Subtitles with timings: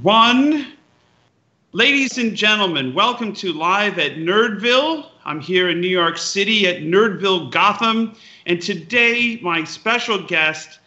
[0.00, 0.72] One,
[1.72, 5.06] ladies and gentlemen, welcome to Live at Nerdville.
[5.26, 8.14] I'm here in New York City at Nerdville Gotham,
[8.46, 10.78] and today my special guest,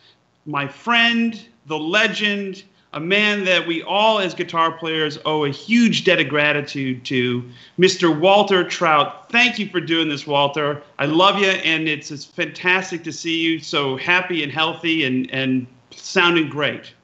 [0.47, 2.63] my friend, the legend,
[2.93, 7.47] a man that we all as guitar players owe a huge debt of gratitude to,
[7.77, 8.19] Mr.
[8.19, 9.29] Walter Trout.
[9.29, 10.81] Thank you for doing this, Walter.
[10.97, 15.29] I love you, and it's, it's fantastic to see you so happy and healthy and,
[15.31, 16.94] and sounding great.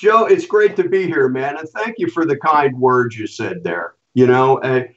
[0.00, 3.26] Joe, it's great to be here, man, and thank you for the kind words you
[3.26, 3.96] said there.
[4.14, 4.88] You know, I,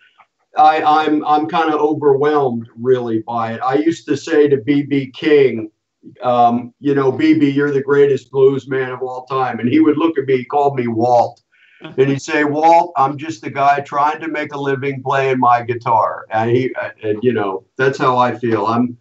[0.57, 3.61] I'm I'm kind of overwhelmed really by it.
[3.61, 5.69] I used to say to BB King,
[6.21, 9.97] um, you know, BB, you're the greatest blues man of all time, and he would
[9.97, 11.41] look at me, he called me Walt,
[11.81, 15.63] and he'd say, Walt, I'm just a guy trying to make a living playing my
[15.63, 18.67] guitar, and he, and you know, that's how I feel.
[18.67, 18.97] I'm,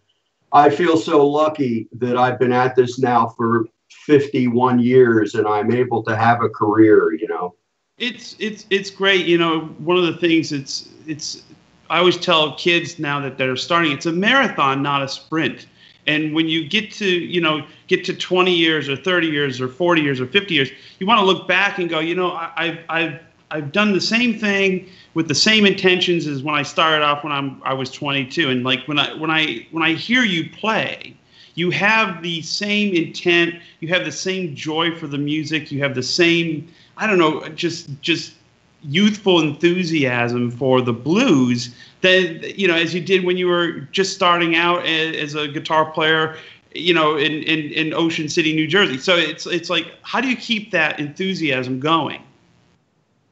[0.51, 3.65] I feel so lucky that I've been at this now for
[4.05, 7.55] 51 years and I'm able to have a career, you know.
[7.97, 11.43] It's it's it's great, you know, one of the things it's it's
[11.89, 15.67] I always tell kids now that they're starting it's a marathon, not a sprint.
[16.05, 19.67] And when you get to, you know, get to 20 years or 30 years or
[19.67, 22.65] 40 years or 50 years, you want to look back and go, you know, I,
[22.65, 23.19] have I've,
[23.51, 27.31] I've done the same thing with the same intentions as when I started off when
[27.31, 28.49] I'm, I was 22.
[28.49, 31.15] And like when I, when I, when I hear you play,
[31.55, 35.95] you have the same intent you have the same joy for the music you have
[35.95, 38.33] the same i don't know just just
[38.83, 44.13] youthful enthusiasm for the blues that you know as you did when you were just
[44.13, 46.37] starting out as, a guitar player
[46.75, 48.97] you know in, in in ocean city new jersey.
[48.97, 52.21] So it's it's like how do you keep that enthusiasm going?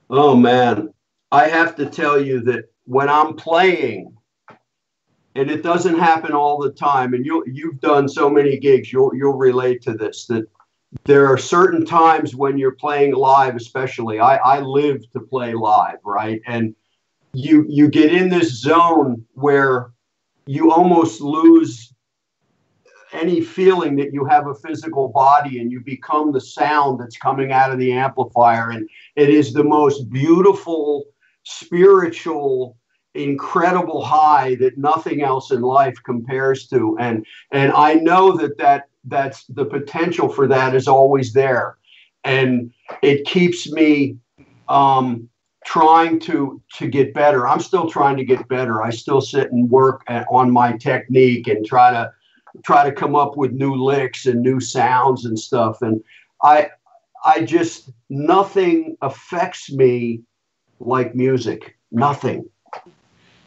[0.10, 0.94] Oh man.
[1.32, 4.18] I have to tell you that when i'm playing
[5.36, 7.14] and it doesn't happen all the time.
[7.14, 10.46] And you you've done so many gigs you'll you'll relate to this that
[11.06, 14.20] there are certain times when you're playing live especially.
[14.20, 16.42] I i live to play live right?
[16.46, 16.76] And
[17.34, 19.92] you you get in this zone where
[20.46, 21.94] you almost lose
[23.14, 27.52] any feeling that you have a physical body and you become the sound that's coming
[27.52, 28.70] out of the amplifier.
[28.70, 31.06] And it is the most beautiful
[31.44, 32.78] spiritual
[33.14, 36.98] incredible high that nothing else in life compares to.
[37.00, 41.78] And and i know that that that's the potential for that is always there.
[42.24, 42.72] And
[43.02, 44.18] it keeps me
[44.70, 45.28] um
[45.66, 47.48] trying to to get better.
[47.48, 48.82] I'm still trying to get better.
[48.82, 52.12] I still sit and work at, on my technique and try to
[52.64, 55.82] try to come up with new licks and new sounds and stuff.
[55.82, 56.04] And
[56.44, 56.70] i
[57.26, 60.22] i just nothing affects me
[60.80, 61.76] like music.
[61.92, 62.50] Nothing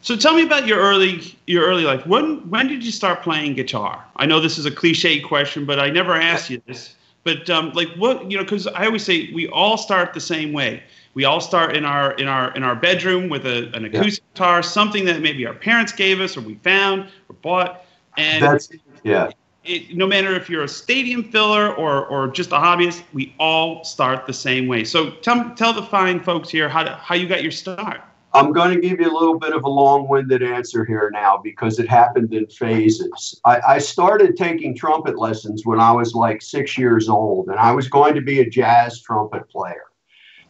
[0.05, 2.05] so tell me about your early your early life.
[2.05, 4.05] When when did you start playing guitar?
[4.17, 6.93] I know this is a cliche question, but I never asked you this.
[7.23, 10.53] But um, like what you know, because I always say we all start the same
[10.53, 10.83] way.
[11.15, 14.33] We all start in our in our in our bedroom with a, an acoustic yeah.
[14.35, 17.83] guitar, something that maybe our parents gave us or we found or bought.
[18.15, 18.69] And That's,
[19.03, 19.31] yeah.
[19.63, 23.83] It, no matter if you're a stadium filler or, or just a hobbyist, we all
[23.83, 24.83] start the same way.
[24.83, 28.01] So tell, tell the fine folks here how, to, how you got your start.
[28.35, 31.39] I'm going to give you a little bit of a long winded answer here now
[31.41, 33.39] because it happened in phases.
[33.45, 37.71] I, I, started taking trumpet lessons when I was like six years old, and I
[37.71, 39.85] was going to be a jazz trumpet player.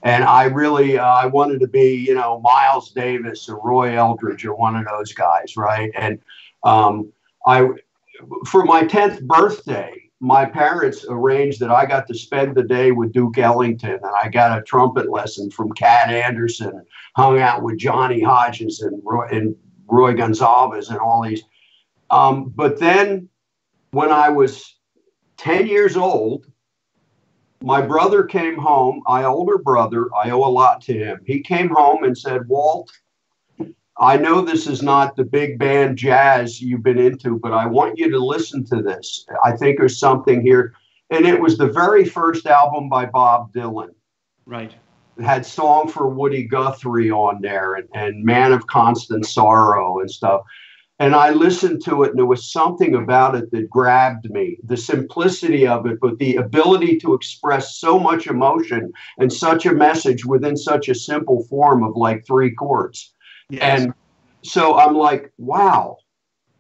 [0.01, 4.45] And I really, uh, I wanted to be, you know, Miles Davis or Roy Eldridge
[4.45, 5.91] or one of those guys, right?
[5.95, 6.19] And
[6.63, 7.13] um,
[7.45, 7.67] I,
[8.47, 13.11] for my 10th birthday, my parents arranged that I got to spend the day with
[13.11, 16.83] Duke Ellington, and I got a trumpet lesson from Cat Anderson,
[17.15, 19.55] hung out with Johnny Hodges and Roy, and
[19.87, 21.43] Roy Gonsalves and all these.
[22.09, 23.29] Um, but then,
[23.91, 24.77] when I was
[25.37, 26.45] 10 years old,
[27.61, 31.19] my brother came home, my older brother, I owe a lot to him.
[31.25, 32.91] He came home and said, Walt,
[33.97, 37.97] I know this is not the big band jazz you've been into, but I want
[37.97, 39.25] you to listen to this.
[39.43, 40.73] I think there's something here.
[41.11, 43.93] And it was the very first album by Bob Dylan.
[44.45, 44.73] Right.
[45.17, 50.11] It had Song for Woody Guthrie on there and, and Man of Constant Sorrow and
[50.11, 50.41] stuff.
[50.99, 54.77] And I listened to it, and there was something about it that grabbed me the
[54.77, 60.25] simplicity of it, but the ability to express so much emotion and such a message
[60.25, 63.13] within such a simple form of like three chords.
[63.49, 63.81] Yes.
[63.81, 63.93] And
[64.43, 65.97] so I'm like, wow,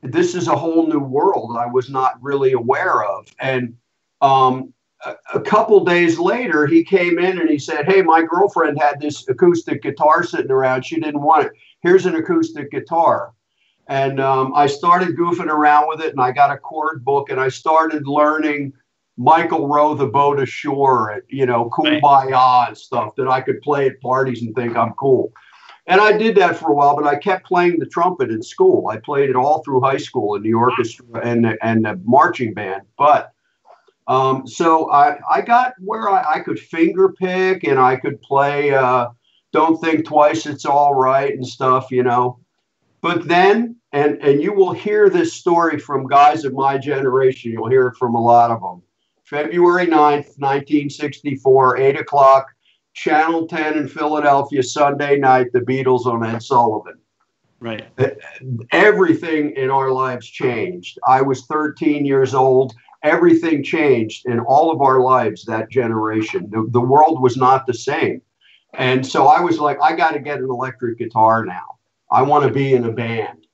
[0.01, 3.27] this is a whole new world I was not really aware of.
[3.39, 3.75] And
[4.21, 4.73] um,
[5.03, 8.99] a, a couple days later, he came in and he said, Hey, my girlfriend had
[8.99, 10.85] this acoustic guitar sitting around.
[10.85, 11.53] She didn't want it.
[11.81, 13.31] Here's an acoustic guitar.
[13.87, 17.39] And um, I started goofing around with it and I got a chord book and
[17.39, 18.73] I started learning
[19.17, 23.87] Michael row the boat ashore, and, you know, kumbaya and stuff that I could play
[23.87, 25.31] at parties and think I'm cool.
[25.87, 28.87] And I did that for a while, but I kept playing the trumpet in school.
[28.87, 32.53] I played it all through high school in the orchestra and the, and the marching
[32.53, 32.81] band.
[32.97, 33.31] But
[34.07, 38.71] um, so I, I got where I, I, could finger pick and I could play
[38.71, 39.07] uh,
[39.51, 42.39] Don't Think Twice, It's All Right and stuff, you know.
[43.01, 47.69] But then, and, and you will hear this story from guys of my generation, you'll
[47.69, 48.83] hear it from a lot of them.
[49.23, 52.54] February 9th, 1964, 8 o'clock,
[52.95, 56.97] Channel 10 in Philadelphia, Sunday night, the Beatles on Ed Sullivan.
[57.59, 57.85] Right.
[58.71, 60.97] Everything in our lives changed.
[61.07, 62.73] I was 13 years old.
[63.03, 66.49] Everything changed in all of our lives that generation.
[66.49, 68.21] The, the world was not the same.
[68.73, 71.77] And so I was like, I got to get an electric guitar now.
[72.11, 73.45] I want to be in a band.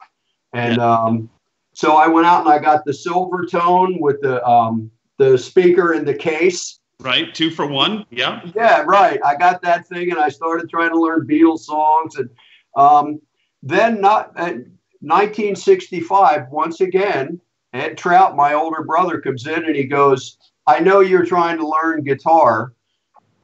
[0.53, 0.93] And yeah.
[0.93, 1.29] um,
[1.73, 6.05] so I went out and I got the Silvertone with the um, the speaker in
[6.05, 7.33] the case right?
[7.33, 8.05] Two for one.
[8.09, 8.41] Yeah.
[8.55, 9.19] Yeah, right.
[9.25, 12.29] I got that thing, and I started trying to learn Beatles songs, and
[12.75, 13.21] um,
[13.63, 14.53] then not uh,
[15.01, 16.49] 1965.
[16.49, 17.39] Once again,
[17.73, 21.67] Ed Trout, my older brother, comes in and he goes, "I know you're trying to
[21.67, 22.73] learn guitar.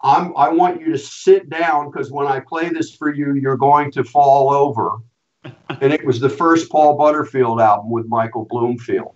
[0.04, 0.36] I'm.
[0.38, 3.92] I want you to sit down because when I play this for you, you're going
[3.94, 4.98] to fall over."
[5.82, 9.16] and it was the first Paul Butterfield album with Michael Bloomfield.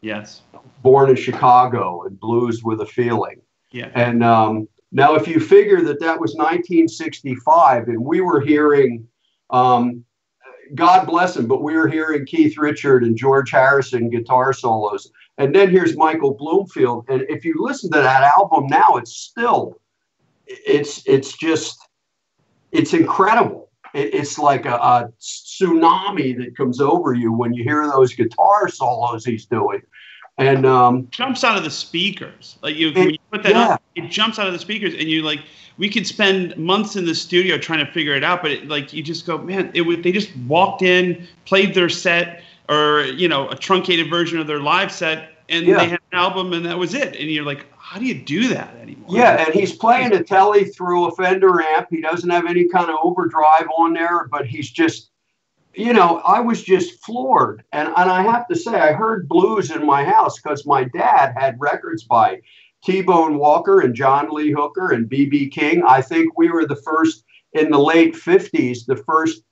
[0.00, 0.42] Yes.
[0.82, 3.40] Born in Chicago and Blues with a Feeling.
[3.76, 3.90] Yeah.
[3.94, 9.06] And um, now, if you figure that that was 1965, and we were hearing,
[9.50, 10.02] um,
[10.74, 15.54] God bless him, but we were hearing Keith Richard and George Harrison guitar solos, and
[15.54, 17.04] then here's Michael Bloomfield.
[17.10, 19.78] And if you listen to that album now, it's still,
[20.46, 21.78] it's it's just,
[22.72, 23.68] it's incredible.
[23.92, 28.70] It, it's like a, a tsunami that comes over you when you hear those guitar
[28.70, 29.82] solos he's doing
[30.38, 32.58] and um, jumps out of the speakers.
[32.62, 33.76] Like you, when you put that yeah.
[33.94, 35.40] it jumps out of the speakers, and you like
[35.78, 38.92] we could spend months in the studio trying to figure it out, but it, like
[38.92, 43.28] you just go, man, it would they just walked in, played their set, or you
[43.28, 45.78] know a truncated version of their live set, and yeah.
[45.78, 47.16] they had an album, and that was it.
[47.16, 49.08] And you're like, how do you do that anymore?
[49.08, 51.88] Yeah, and he's playing a telly through a Fender amp.
[51.90, 55.10] He doesn't have any kind of overdrive on there, but he's just
[55.76, 57.62] you know, I was just floored.
[57.72, 61.34] And, and I have to say, I heard blues in my house because my dad
[61.36, 62.40] had records by
[62.82, 65.50] T Bone Walker and John Lee Hooker and B.B.
[65.50, 65.82] King.
[65.86, 69.42] I think we were the first in the late 50s, the first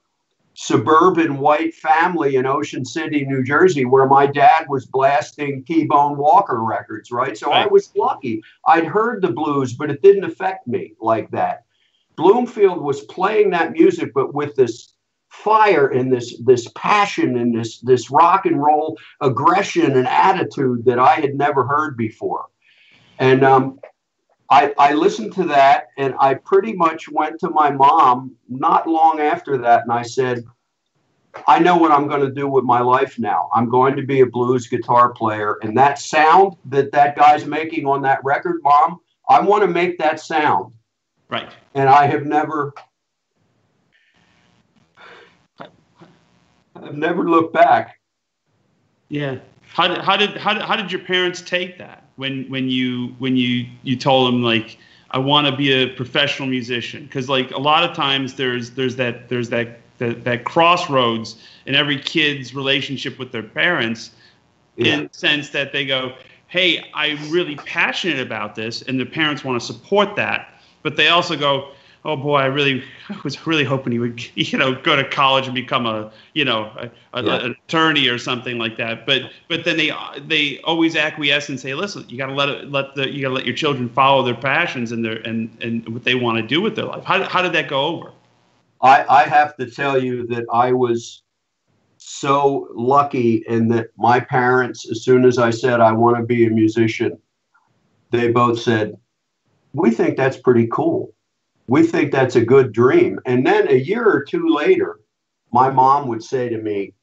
[0.55, 6.17] suburban white family in Ocean City, New Jersey, where my dad was blasting T Bone
[6.17, 7.37] Walker records, right?
[7.37, 7.65] So right.
[7.65, 8.43] I was lucky.
[8.67, 11.65] I'd heard the blues, but it didn't affect me like that.
[12.17, 14.94] Bloomfield was playing that music, but with this
[15.43, 20.99] fire and this this passion and this this rock and roll aggression and attitude that
[20.99, 22.47] I had never heard before.
[23.19, 23.79] And um,
[24.51, 29.21] I, I listened to that and I pretty much went to my mom not long
[29.21, 30.45] after that and I said,
[31.49, 33.49] I know what I'm going to do with my life now.
[33.53, 35.59] I'm going to be a blues guitar player.
[35.63, 39.99] And that sound that that guy's making on that record, mom, I want to make
[39.99, 40.73] that sound.
[41.29, 41.51] Right.
[41.75, 42.73] And I have never
[46.85, 47.99] I've never looked back.
[49.09, 49.39] Yeah.
[49.69, 53.15] How did how did how did, how did your parents take that when when you
[53.19, 54.79] when you you told them like
[55.11, 58.97] I want to be a professional musician because like a lot of times there's there's
[58.97, 61.37] that there's that that, that crossroads
[61.67, 64.11] in every kid's relationship with their parents
[64.77, 64.95] yeah.
[64.95, 66.15] in the sense that they go
[66.49, 71.09] hey i'm really passionate about this and the parents want to support that but they
[71.09, 71.71] also go
[72.05, 75.47] oh boy, I really I was really hoping he would, you know, go to college
[75.47, 77.45] and become a, you know, a, a, yeah.
[77.45, 79.07] an attorney or something like that.
[79.07, 79.93] But but then they
[80.27, 83.29] they always acquiesce and say, listen, you got to let it let the you got
[83.29, 86.47] to let your children follow their passions and their and and what they want to
[86.47, 87.05] do with their life.
[87.05, 88.13] How how did that go over?
[88.83, 91.23] I I have to tell you that I was
[91.97, 96.45] so lucky in that my parents, as soon as I said I want to be
[96.45, 97.19] a musician,
[98.11, 98.99] they both said,
[99.73, 101.14] "We think that's pretty cool."
[101.67, 103.19] We think that's a good dream.
[103.27, 105.01] And then a year or two later,
[105.53, 106.95] my mom would say to me,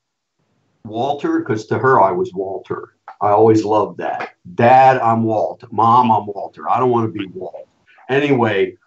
[0.86, 2.96] Walter, because to her I was Walter.
[3.22, 4.32] I always loved that.
[4.56, 5.64] Dad, I'm Walt.
[5.72, 6.70] Mom, I'm Walter.
[6.70, 7.68] I don't want to be Walt.
[8.10, 8.78] Anyway,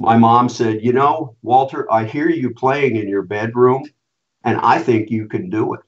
[0.00, 3.84] my mom said, You know, Walter, I hear you playing in your bedroom,
[4.44, 5.80] and I think you can do it.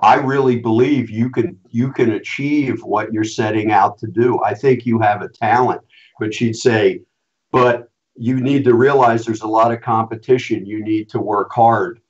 [0.00, 4.40] I really believe you can you can achieve what you're setting out to do.
[4.44, 5.80] I think you have a talent.
[6.20, 7.02] But she'd say,
[7.50, 10.66] but you need to realize there's a lot of competition.
[10.66, 12.00] You need to work hard.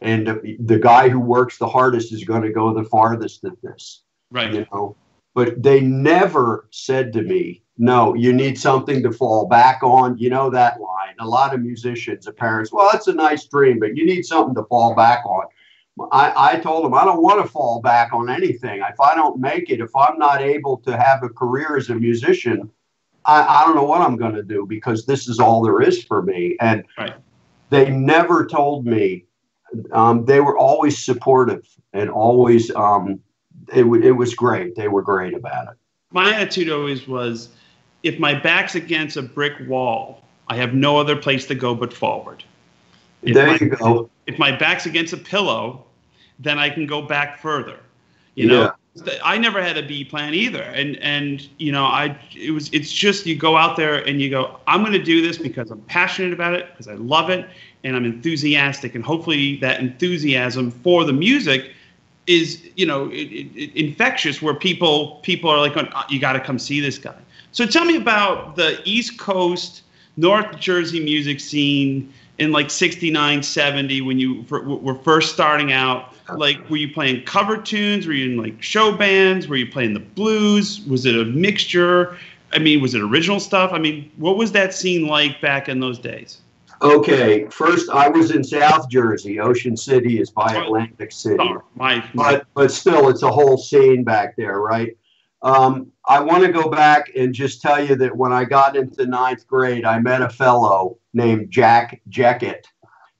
[0.00, 4.02] And the guy who works the hardest is going to go the farthest at this.
[4.30, 4.52] Right.
[4.52, 4.96] You know?
[5.34, 10.16] but they never said to me, no, you need something to fall back on.
[10.16, 11.14] You know that line.
[11.18, 14.64] A lot of musicians, parents, well, that's a nice dream, but you need something to
[14.64, 15.46] fall back on.
[16.12, 18.80] I, I told them I don't want to fall back on anything.
[18.88, 21.94] If I don't make it, if I'm not able to have a career as a
[21.96, 22.70] musician,
[23.26, 26.04] I, I don't know what I'm going to do because this is all there is
[26.04, 26.56] for me.
[26.60, 27.14] And right.
[27.70, 29.24] they never told me.
[29.92, 32.70] Um, they were always supportive and always.
[32.74, 33.20] Um,
[33.72, 34.76] it, it was great.
[34.76, 35.74] They were great about it.
[36.12, 37.48] My attitude always was,
[38.02, 41.92] if my back's against a brick wall, I have no other place to go but
[41.92, 42.44] forward.
[43.22, 44.10] If there my, you go.
[44.26, 45.84] If my back's against a pillow,
[46.38, 47.78] then I can go back further.
[48.34, 48.70] You know, yeah.
[49.24, 52.92] I never had a B plan either, and and you know, I it was it's
[52.92, 55.80] just you go out there and you go, I'm going to do this because I'm
[55.82, 57.48] passionate about it, because I love it,
[57.82, 61.72] and I'm enthusiastic, and hopefully that enthusiasm for the music
[62.28, 66.40] is you know it, it, infectious, where people people are like, oh, you got to
[66.40, 67.16] come see this guy.
[67.50, 69.82] So tell me about the East Coast,
[70.16, 76.68] North Jersey music scene in like 69 70 when you were first starting out like
[76.68, 78.06] were you playing cover tunes?
[78.06, 79.46] Were you in like show bands?
[79.46, 80.80] Were you playing the blues?
[80.86, 82.16] Was it a mixture?
[82.52, 83.72] I mean was it original stuff?
[83.72, 86.40] I mean what was that scene like back in those days?
[86.82, 89.38] Okay first i was in south jersey.
[89.38, 91.36] Ocean city is by atlantic city.
[91.40, 92.32] Oh, my, my.
[92.32, 94.96] but but still it's a whole scene back there right
[95.44, 99.06] um, I want to go back and just tell you that when I got into
[99.06, 102.66] ninth grade, I met a fellow named Jack Jacket.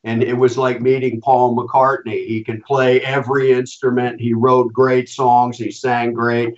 [0.04, 2.26] And it was like meeting Paul McCartney.
[2.26, 4.20] He can play every instrument.
[4.20, 5.58] He wrote great songs.
[5.58, 6.54] He sang great.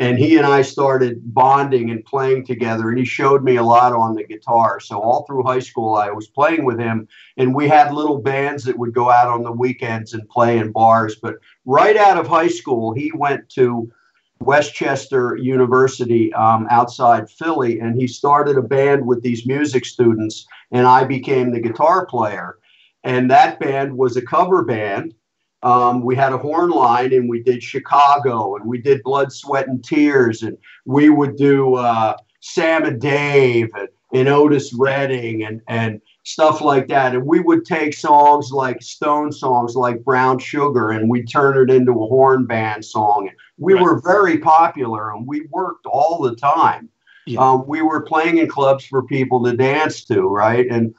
[0.00, 2.88] And he and I started bonding and playing together.
[2.88, 4.80] And he showed me a lot on the guitar.
[4.80, 7.06] So all through high school, I was playing with him.
[7.36, 10.72] And we had little bands that would go out on the weekends and play in
[10.72, 11.16] bars.
[11.22, 13.92] But right out of high school, he went to
[14.40, 20.46] West Chester University um, outside Philly, and he started a band with these music students,
[20.70, 22.58] and I became the guitar player.
[23.04, 25.14] And that band was a cover band.
[25.62, 29.68] Um, we had a horn line, and we did Chicago, and we did Blood, Sweat,
[29.68, 35.62] and Tears, and we would do uh, Sam and Dave and, and Otis Redding, and
[35.68, 37.14] and stuff like that.
[37.14, 41.72] And we would take songs like Stone songs like Brown Sugar and we turn it
[41.72, 43.30] into a horn band song.
[43.58, 43.82] We right.
[43.82, 46.88] were very popular and we worked all the time.
[47.26, 47.40] Yeah.
[47.40, 50.66] Um, we were playing in clubs for people to dance to, right?
[50.68, 50.94] And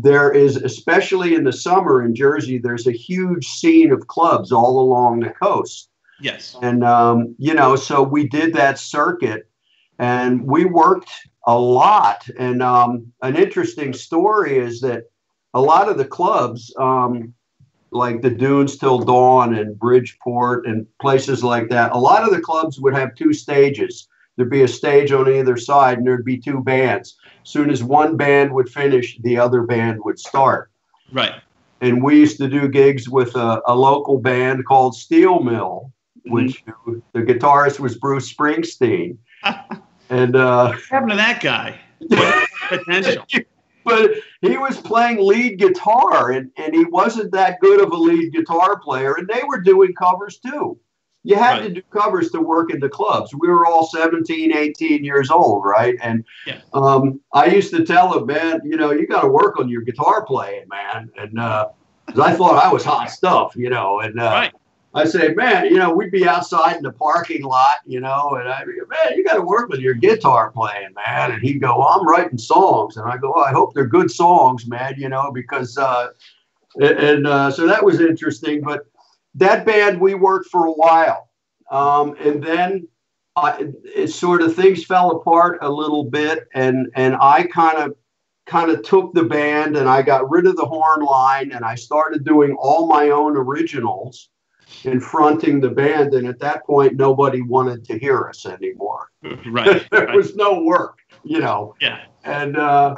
[0.00, 4.78] there is, especially in the summer in Jersey, there's a huge scene of clubs all
[4.78, 5.90] along the coast.
[6.20, 6.56] Yes.
[6.62, 9.50] And, um, you know, so we did that circuit
[9.98, 11.10] and we worked
[11.46, 12.28] a lot.
[12.38, 15.04] And um, an interesting story is that
[15.54, 17.32] a lot of the clubs, um,
[17.92, 22.40] like the Dunes Till Dawn and Bridgeport and places like that, a lot of the
[22.40, 24.08] clubs would have two stages.
[24.36, 27.16] There'd be a stage on either side, and there'd be two bands.
[27.42, 30.70] As soon as one band would finish, the other band would start.
[31.10, 31.40] Right.
[31.80, 36.32] And we used to do gigs with a, a local band called Steel Mill, mm-hmm.
[36.32, 36.64] which
[37.12, 39.16] the guitarist was Bruce Springsteen.
[40.10, 41.80] And uh, what happened to that guy?
[42.68, 43.24] potential.
[43.84, 48.32] but he was playing lead guitar and, and he wasn't that good of a lead
[48.32, 49.14] guitar player.
[49.14, 50.78] And they were doing covers too.
[51.22, 51.62] You had right.
[51.62, 53.34] to do covers to work in the clubs.
[53.34, 55.96] We were all 17, 18 years old, right?
[56.00, 56.60] And yeah.
[56.72, 59.82] um, I used to tell him, man, you know, you got to work on your
[59.82, 61.10] guitar playing, man.
[61.18, 61.70] And uh,
[62.20, 63.98] I thought I was hot stuff, you know.
[64.00, 64.52] And uh, right.
[64.94, 68.48] I say, man, you know, we'd be outside in the parking lot, you know, and
[68.48, 71.32] I, go, man, you got to work with your guitar playing, man.
[71.32, 74.10] And he'd go, well, I'm writing songs, and I go, well, I hope they're good
[74.10, 76.08] songs, man, you know, because, uh,
[76.80, 78.62] and uh, so that was interesting.
[78.62, 78.86] But
[79.34, 81.28] that band, we worked for a while,
[81.70, 82.88] um, and then
[83.36, 87.96] I, it sort of things fell apart a little bit, and and I kind of
[88.46, 91.74] kind of took the band and I got rid of the horn line and I
[91.74, 94.30] started doing all my own originals
[94.84, 96.14] in fronting the band.
[96.14, 99.10] And at that point, nobody wanted to hear us anymore.
[99.46, 99.86] Right.
[99.90, 100.16] there right.
[100.16, 101.74] was no work, you know.
[101.80, 102.00] Yeah.
[102.24, 102.96] And uh,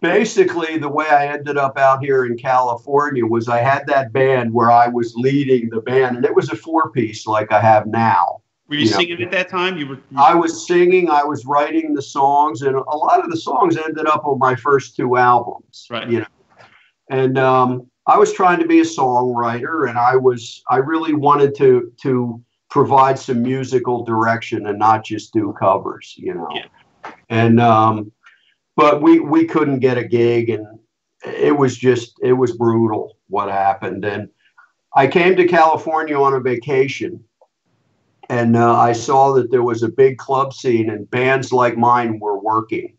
[0.00, 4.52] basically, the way I ended up out here in California was I had that band
[4.52, 7.86] where I was leading the band, and it was a four piece like I have
[7.86, 8.42] now.
[8.68, 9.26] Were you, you singing know.
[9.26, 9.78] at that time?
[9.78, 11.08] You were, you I was singing.
[11.08, 14.56] I was writing the songs, and a lot of the songs ended up on my
[14.56, 15.86] first two albums.
[15.88, 16.08] Right.
[16.10, 16.26] You know,
[17.08, 21.54] and um, I was trying to be a songwriter, and I was I really wanted
[21.56, 26.48] to to provide some musical direction and not just do covers, you know.
[26.54, 27.12] Yeah.
[27.28, 28.12] And um,
[28.76, 30.66] but we we couldn't get a gig, and
[31.24, 34.04] it was just it was brutal what happened.
[34.04, 34.28] And
[34.94, 37.22] I came to California on a vacation,
[38.28, 42.20] and uh, I saw that there was a big club scene and bands like mine
[42.20, 42.95] were working.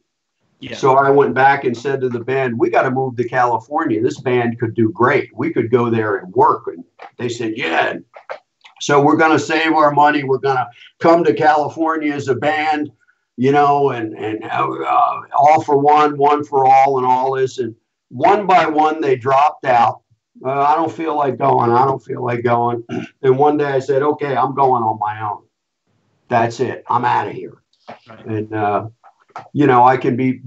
[0.59, 0.75] Yeah.
[0.75, 4.01] So I went back and said to the band, "We got to move to California.
[4.01, 5.29] This band could do great.
[5.35, 6.83] We could go there and work." And
[7.17, 7.93] they said, "Yeah."
[8.81, 10.23] So we're going to save our money.
[10.23, 10.67] We're going to
[10.99, 12.91] come to California as a band,
[13.35, 17.59] you know, and and uh, all for one, one for all, and all this.
[17.59, 17.75] And
[18.09, 20.01] one by one, they dropped out.
[20.45, 21.71] Uh, I don't feel like going.
[21.71, 22.83] I don't feel like going.
[23.23, 25.43] And one day I said, "Okay, I'm going on my own.
[26.29, 26.83] That's it.
[26.89, 27.61] I'm out of here."
[28.09, 28.25] Right.
[28.25, 28.89] And uh,
[29.53, 30.41] you know, I can be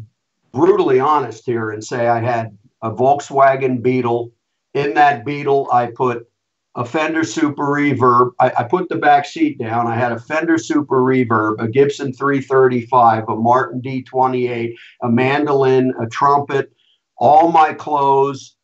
[0.53, 4.33] brutally honest here and say I had a Volkswagen Beetle.
[4.75, 6.29] In that Beetle, I put
[6.77, 8.31] a Fender Super Reverb.
[8.39, 9.89] I, I, put the back seat down.
[9.89, 16.07] I had a Fender Super Reverb, a Gibson 335, a Martin D28, a mandolin, a
[16.07, 16.73] trumpet,
[17.19, 18.55] all my clothes.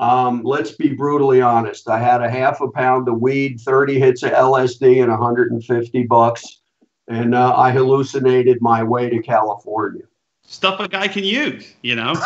[0.00, 1.88] Um, let's be brutally honest.
[1.88, 6.61] I had a half a pound of weed, 30 hits of LSD, and 150 bucks
[7.08, 10.02] and uh, I hallucinated my way to California.
[10.44, 12.12] Stuff a guy can use, you know.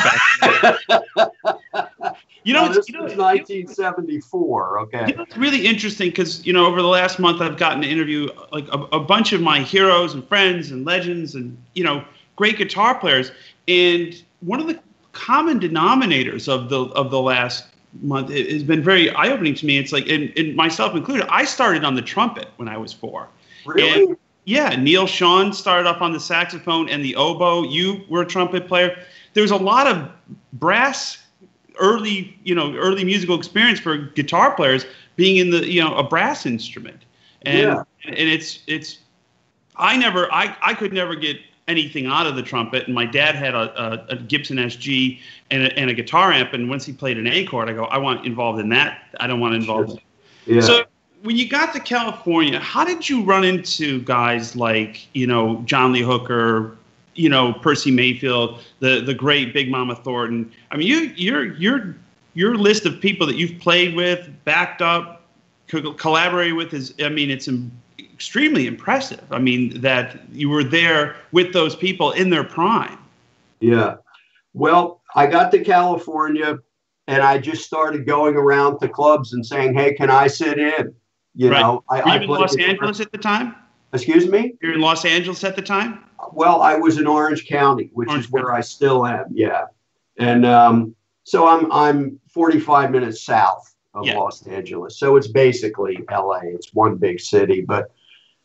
[2.44, 4.80] you know, this you know, was 1974.
[4.80, 5.06] Okay.
[5.08, 7.88] You know, it's really interesting because you know over the last month I've gotten to
[7.88, 12.04] interview like a, a bunch of my heroes and friends and legends and you know
[12.36, 13.32] great guitar players,
[13.68, 14.80] and one of the
[15.12, 17.66] common denominators of the of the last
[18.02, 19.78] month it has been very eye opening to me.
[19.78, 23.28] It's like, and, and myself included, I started on the trumpet when I was four.
[23.64, 24.04] Really?
[24.04, 27.64] And, yeah, Neal Schon started off on the saxophone and the oboe.
[27.64, 28.96] You were a trumpet player.
[29.34, 30.08] There's a lot of
[30.52, 31.18] brass
[31.80, 36.04] early, you know, early musical experience for guitar players being in the, you know, a
[36.04, 37.04] brass instrument.
[37.42, 37.82] And yeah.
[38.04, 38.98] and it's it's
[39.74, 42.86] I never I I could never get anything out of the trumpet.
[42.86, 45.18] And my dad had a, a, a Gibson SG
[45.50, 46.52] and a, and a guitar amp.
[46.52, 49.02] And once he played an A chord, I go, I want involved in that.
[49.18, 49.90] I don't want to involve.
[49.90, 49.98] Sure.
[50.46, 50.60] Yeah.
[50.60, 50.84] So
[51.22, 55.92] when you got to California, how did you run into guys like you know John
[55.92, 56.76] Lee Hooker,
[57.14, 60.52] you know Percy Mayfield, the the great Big Mama Thornton?
[60.70, 61.96] I mean, you your your
[62.34, 65.22] your list of people that you've played with, backed up,
[65.68, 67.48] co- collaborated with is I mean it's
[67.98, 69.24] extremely impressive.
[69.30, 72.98] I mean that you were there with those people in their prime.
[73.60, 73.96] Yeah.
[74.54, 76.58] Well, I got to California
[77.08, 80.94] and I just started going around to clubs and saying, "Hey, can I sit in?"
[81.36, 81.60] You right.
[81.60, 83.54] know, I, Were you I in Los Angeles at the time?
[83.92, 84.54] Excuse me?
[84.62, 86.02] You're in Los Angeles at the time?
[86.32, 88.58] Well, I was in Orange County, which Orange is where County.
[88.58, 89.26] I still am.
[89.30, 89.66] Yeah,
[90.18, 94.16] and um, so I'm I'm 45 minutes south of yeah.
[94.16, 96.40] Los Angeles, so it's basically LA.
[96.44, 97.92] It's one big city, but.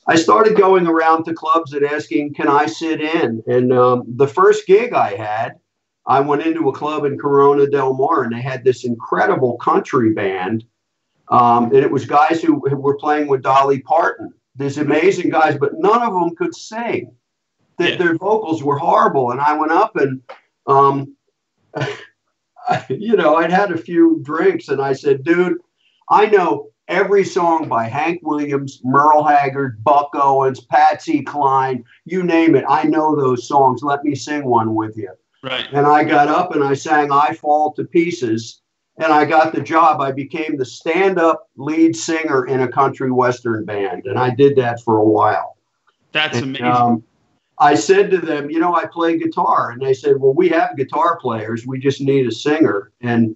[0.07, 4.27] I started going around to clubs and asking, "Can I sit in?" And um, the
[4.27, 5.59] first gig I had,
[6.07, 10.11] I went into a club in Corona Del Mar, and they had this incredible country
[10.11, 10.65] band
[11.31, 14.33] um, and it was guys who, who, were playing with Dolly Parton.
[14.57, 17.15] These amazing guys, but none of them could sing.
[17.79, 17.95] yeah.
[17.95, 19.31] Their vocals were horrible.
[19.31, 20.21] And I went up and,
[20.67, 21.15] um,
[22.89, 25.57] you know, I'd had a few drinks and I said, dude,
[26.09, 32.55] I know every song by Hank Williams, Merle Haggard, Buck Owens, Patsy Cline, you name
[32.55, 32.65] it.
[32.67, 33.83] I know those songs.
[33.83, 35.13] Let me sing one with you.
[35.41, 35.65] Right.
[35.71, 38.60] And I got up and I sang I Fall to Pieces
[39.01, 39.99] and I got the job.
[39.99, 44.05] I became the stand up lead singer in a country western band.
[44.05, 45.57] And I did that for a while.
[46.11, 46.65] That's and, amazing.
[46.67, 47.03] Um,
[47.57, 49.71] I said to them, you know, I play guitar.
[49.71, 51.65] And they said, well, we have guitar players.
[51.65, 52.91] We just need a singer.
[53.01, 53.35] And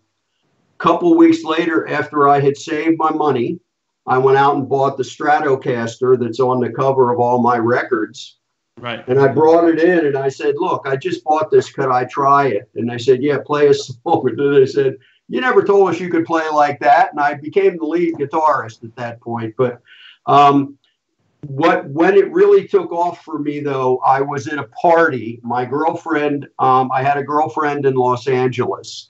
[0.79, 3.59] a couple weeks later, after I had saved my money,
[4.07, 8.37] I went out and bought the Stratocaster that's on the cover of all my records.
[8.77, 9.07] Right.
[9.07, 11.71] And I brought it in and I said, Look, I just bought this.
[11.71, 12.69] Could I try it?
[12.75, 14.27] And they said, Yeah, play a song.
[14.27, 14.97] And they said,
[15.27, 17.11] you never told us you could play like that.
[17.11, 19.55] And I became the lead guitarist at that point.
[19.57, 19.81] But
[20.25, 20.77] um,
[21.47, 25.39] what when it really took off for me though, I was at a party.
[25.43, 29.07] My girlfriend, um, I had a girlfriend in Los Angeles,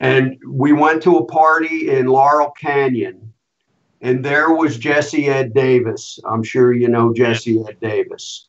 [0.00, 3.32] and we went to a party in Laurel Canyon,
[4.00, 6.18] and there was Jesse Ed Davis.
[6.24, 8.48] I'm sure you know Jesse Ed Davis.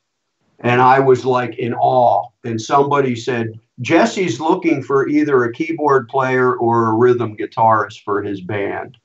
[0.60, 2.30] And I was like in awe.
[2.46, 8.24] And somebody said, Jesse's looking for either a keyboard player or a rhythm guitarist for
[8.24, 8.98] his band.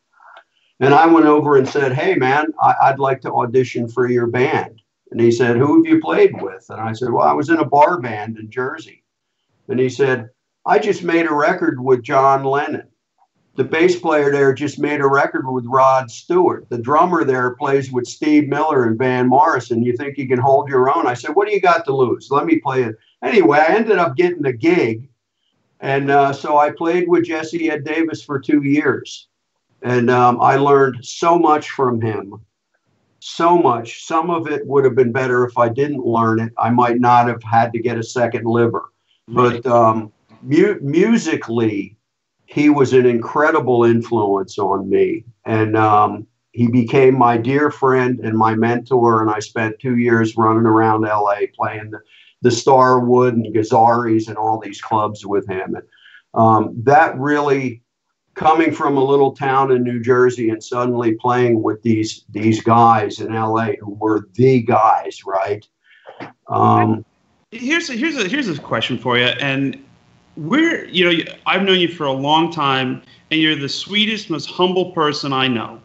[0.79, 4.27] And I went over and said, Hey, man, I- would like to audition for your
[4.27, 4.81] band.
[5.11, 6.65] And he said, Who have you played with?
[6.71, 9.03] And I said, Well, I was in a bar band in Jersey.
[9.69, 10.31] And he said,
[10.65, 12.87] I just made a record with John Lennon.
[13.57, 16.69] The bass player there just made a record with Rod Stewart.
[16.71, 19.83] The drummer there plays with Steve Miller and Van Morrison.
[19.83, 21.07] You think you can hold your own?
[21.07, 22.29] I said, What do you got to lose?
[22.31, 25.09] Let me play it anyway, I ended up getting a gig.
[25.81, 29.29] And uh, so I played with Jesse Ed Davis for two years.
[29.83, 32.35] And um, I learned so much from him.
[33.21, 34.07] so much.
[34.07, 36.53] Some of it would have been better if I didn't learn it.
[36.59, 38.93] I might not have had to get a second liver.
[39.29, 41.97] But um, mu- musically,
[42.47, 45.25] he was an incredible influence on me.
[45.45, 49.23] And um, he became my dear friend and my mentor.
[49.23, 52.01] And I spent two years running around LA playing the,
[52.42, 55.74] the Starwood and Gazzarri's and all these clubs with him.
[55.74, 55.85] And
[56.35, 57.83] um, that really
[58.35, 63.20] coming from a little town in New Jersey and suddenly playing with these these guys
[63.20, 65.66] in LA who were the guys, right?
[66.48, 67.05] Um,
[67.50, 69.83] here's a, here's a here's a question for you, and
[70.37, 74.48] we're you know I've known you for a long time, and you're the sweetest, most
[74.48, 75.81] humble person I know,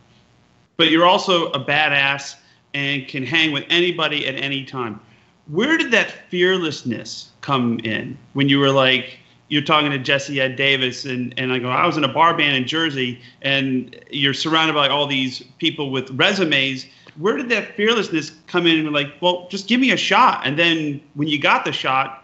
[0.77, 2.35] but you're also a badass
[2.73, 4.99] and can hang with anybody at any time.
[5.47, 9.19] Where did that fearlessness come in when you were like?
[9.47, 12.35] you're talking to Jesse Ed Davis, and, and I go, I was in a bar
[12.35, 16.87] band in Jersey, and you're surrounded by all these people with resumes.
[17.17, 18.79] Where did that fearlessness come in?
[18.79, 20.41] And like, well, just give me a shot.
[20.45, 22.23] And then when you got the shot,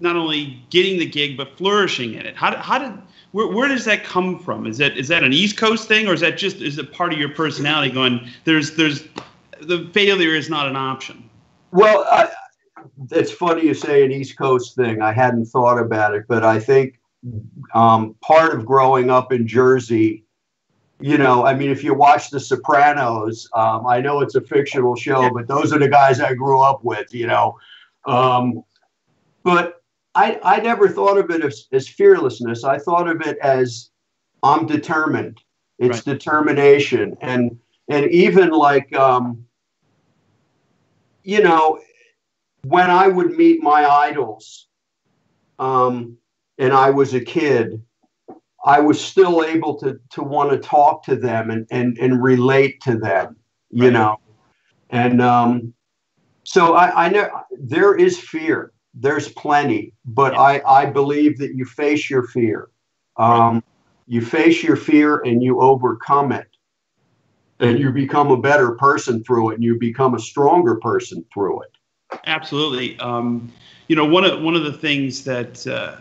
[0.00, 2.36] not only getting the gig but flourishing in it.
[2.36, 2.92] How how did
[3.32, 4.66] where, where does that come from?
[4.66, 7.12] Is that is that an East Coast thing, or is that just is it part
[7.12, 7.92] of your personality?
[7.92, 9.04] Going, there's there's
[9.60, 11.28] the failure is not an option.
[11.72, 12.30] Well, I,
[13.10, 15.02] it's funny you say an East Coast thing.
[15.02, 16.98] I hadn't thought about it, but I think
[17.74, 20.24] um, part of growing up in Jersey,
[21.00, 24.96] you know, I mean, if you watch The Sopranos, um, I know it's a fictional
[24.96, 27.58] show, but those are the guys I grew up with, you know.
[28.06, 28.64] Um,
[29.44, 29.82] but
[30.14, 32.64] I, I never thought of it as, as fearlessness.
[32.64, 33.90] I thought of it as
[34.42, 35.40] I'm determined.
[35.78, 36.18] It's right.
[36.18, 37.56] determination, and
[37.88, 39.46] and even like um,
[41.22, 41.80] you know,
[42.64, 44.68] when I would meet my idols,
[45.58, 46.16] um,
[46.58, 47.82] and I was a kid,
[48.64, 52.80] I was still able to to want to talk to them and and and relate
[52.82, 53.36] to them,
[53.70, 53.92] you right.
[53.92, 54.20] know,
[54.90, 55.72] and um,
[56.44, 58.72] so I, I know there is fear.
[58.94, 60.40] There's plenty, but yeah.
[60.40, 62.70] I I believe that you face your fear.
[63.16, 63.62] Um, right.
[64.06, 66.48] You face your fear and you overcome it,
[67.60, 71.62] and you become a better person through it, and you become a stronger person through
[71.62, 71.77] it.
[72.26, 72.98] Absolutely.
[73.00, 73.52] Um,
[73.88, 75.96] you know, one of one of the things that uh,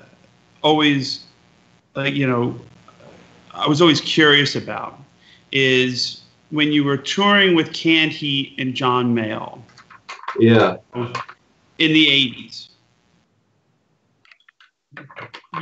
[0.61, 1.25] always,
[1.95, 2.59] like, you know,
[3.53, 4.99] I was always curious about
[5.51, 9.61] is when you were touring with Canned Heat and John Mayall.
[10.39, 10.77] Yeah.
[10.95, 12.69] In the '80s,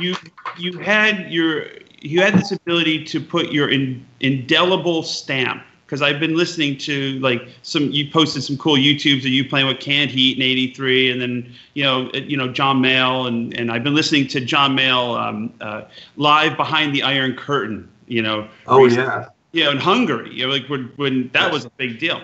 [0.00, 0.14] you
[0.58, 1.66] you had your
[2.00, 7.18] you had this ability to put your in, indelible stamp because I've been listening to
[7.20, 11.12] like some you posted some cool YouTubes of you playing with Canned Heat in '83,
[11.12, 14.76] and then you know you know John Mayall, and and I've been listening to John
[14.76, 15.82] Mayall um, uh,
[16.16, 17.88] live behind the Iron Curtain.
[18.06, 18.48] You know.
[18.66, 19.06] Oh recently.
[19.06, 19.28] yeah.
[19.52, 22.20] Yeah, in Hungary, you know, like when, when that was a big deal.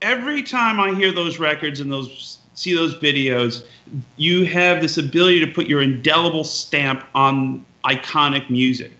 [0.00, 3.66] Every time I hear those records and those see those videos,
[4.16, 8.92] you have this ability to put your indelible stamp on iconic music.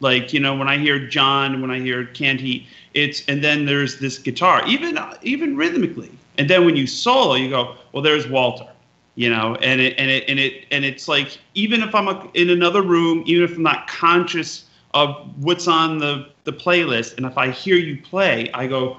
[0.00, 3.66] Like you know, when I hear John, when I hear Canned Heat, it's and then
[3.66, 8.28] there's this guitar, even even rhythmically, and then when you solo, you go, well, there's
[8.28, 8.66] Walter,
[9.14, 12.30] you know, and it and it and it and it's like even if I'm a,
[12.34, 17.26] in another room, even if I'm not conscious of what's on the the playlist, and
[17.26, 18.96] if I hear you play, I go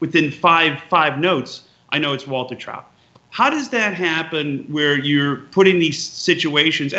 [0.00, 2.86] within five five notes, I know it's Walter Trout.
[3.30, 6.92] How does that happen where you're putting these situations?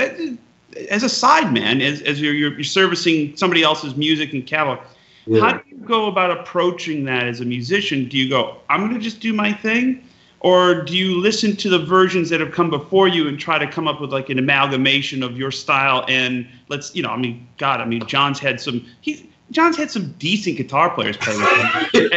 [0.89, 4.80] as a sideman, as, as you're, you're, servicing somebody else's music and catalog,
[5.26, 5.42] yeah.
[5.42, 8.08] how do you go about approaching that as a musician?
[8.08, 10.08] Do you go, I'm going to just do my thing?
[10.42, 13.68] Or do you listen to the versions that have come before you and try to
[13.68, 16.04] come up with like an amalgamation of your style?
[16.08, 19.92] And let's, you know, I mean, God, I mean, John's had some, he's, John's had
[19.92, 22.08] some decent guitar players play with him.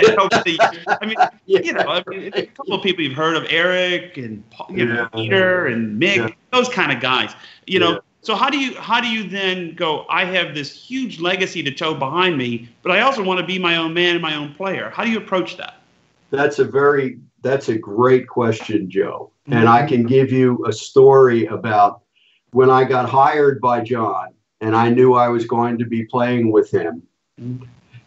[1.03, 1.61] I mean, yeah.
[1.61, 4.95] you know, I mean, a couple of people you've heard of, Eric and you know,
[4.95, 5.09] yeah.
[5.09, 6.29] Peter and Mick, yeah.
[6.53, 7.35] those kind of guys.
[7.67, 10.07] You know, so how do you how do you then go?
[10.09, 13.59] I have this huge legacy to tow behind me, but I also want to be
[13.59, 14.89] my own man and my own player.
[14.89, 15.75] How do you approach that?
[16.31, 19.31] That's a very that's a great question, Joe.
[19.49, 19.89] And I mm-hmm.
[19.89, 22.01] can give you a story about
[22.53, 24.29] when I got hired by John
[24.63, 27.03] and I knew I was going to be playing with him.
[27.39, 27.65] Mm-hmm.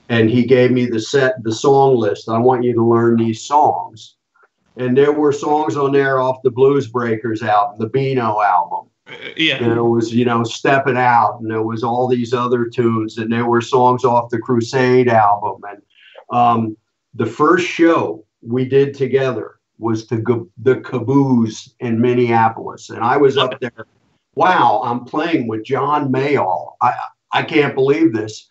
[0.09, 2.27] And he gave me the set, the song list.
[2.27, 4.15] I want you to learn these songs.
[4.77, 8.87] And there were songs on there off the Blues Breakers album, the Beano album
[9.35, 9.55] yeah.
[9.55, 13.31] And it was, you know, Stepping Out, and there was all these other tunes, and
[13.31, 15.61] there were songs off the Crusade album.
[15.69, 15.81] And
[16.37, 16.77] um,
[17.13, 23.37] the first show we did together was the the Caboose in Minneapolis, and I was
[23.37, 23.85] up there.
[24.35, 26.73] Wow, I'm playing with John Mayall.
[26.81, 26.93] I
[27.31, 28.47] I can't believe this.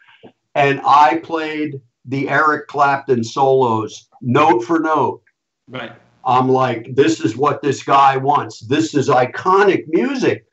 [0.55, 5.23] And I played the Eric Clapton solos note for note.
[5.69, 5.93] Right.
[6.27, 8.61] I'm like, this is what this guy wants.
[8.61, 10.45] This is iconic music.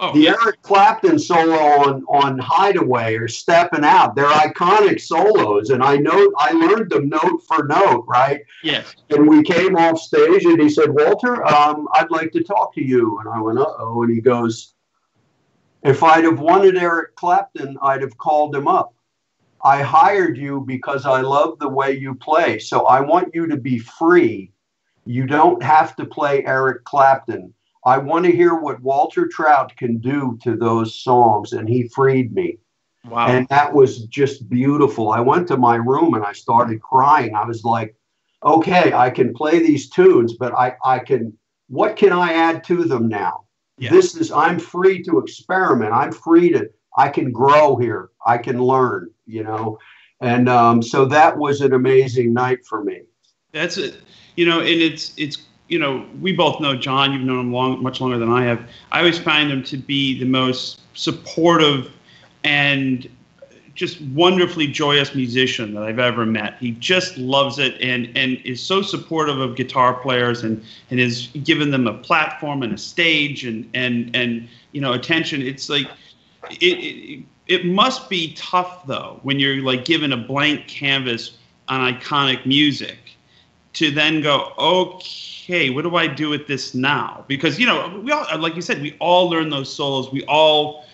[0.00, 0.28] Oh, the.
[0.28, 6.32] Eric Clapton solo on on Hideaway or Stepping Out, they're iconic solos, and I know
[6.38, 8.42] I learned them note for note, right?
[8.62, 8.94] Yes.
[9.10, 12.80] And we came off stage, and he said, "Walter, um, I'd like to talk to
[12.80, 14.74] you." And I went, "Uh oh," and he goes,
[15.82, 18.94] "If I'd have wanted Eric Clapton, I'd have called him up.
[19.64, 23.56] I hired you because I love the way you play, so I want you to
[23.56, 24.52] be free.
[25.08, 29.98] You don't have to play Eric Clapton." I want to hear what Walter Trout can
[29.98, 31.52] do to those songs.
[31.52, 32.58] And he freed me.
[33.04, 33.28] Wow.
[33.28, 35.10] And that was just beautiful.
[35.10, 37.34] I went to my room and I started crying.
[37.34, 37.96] I was like,
[38.44, 41.32] okay, I can play these tunes, but I, I can,
[41.68, 43.44] what can I add to them now?
[43.78, 43.90] Yeah.
[43.90, 45.92] This is, I'm free to experiment.
[45.92, 48.10] I'm free to, I can grow here.
[48.26, 49.78] I can learn, you know?
[50.20, 53.02] And um, so that was an amazing night for me.
[53.52, 54.02] That's it.
[54.38, 57.12] You know, and it's, it's, you know, we both know John.
[57.12, 58.64] You've known him long, much longer than I have.
[58.92, 61.90] I always find him to be the most supportive
[62.44, 63.08] and
[63.74, 66.54] just wonderfully joyous musician that I've ever met.
[66.60, 71.26] He just loves it and and is so supportive of guitar players and and has
[71.42, 75.42] given them a platform and a stage and and and you know attention.
[75.42, 75.90] It's like
[76.48, 81.92] it, it it must be tough though when you're like given a blank canvas on
[81.92, 82.98] iconic music
[83.74, 88.10] to then go okay what do i do with this now because you know we
[88.10, 90.84] all like you said we all learn those solos we all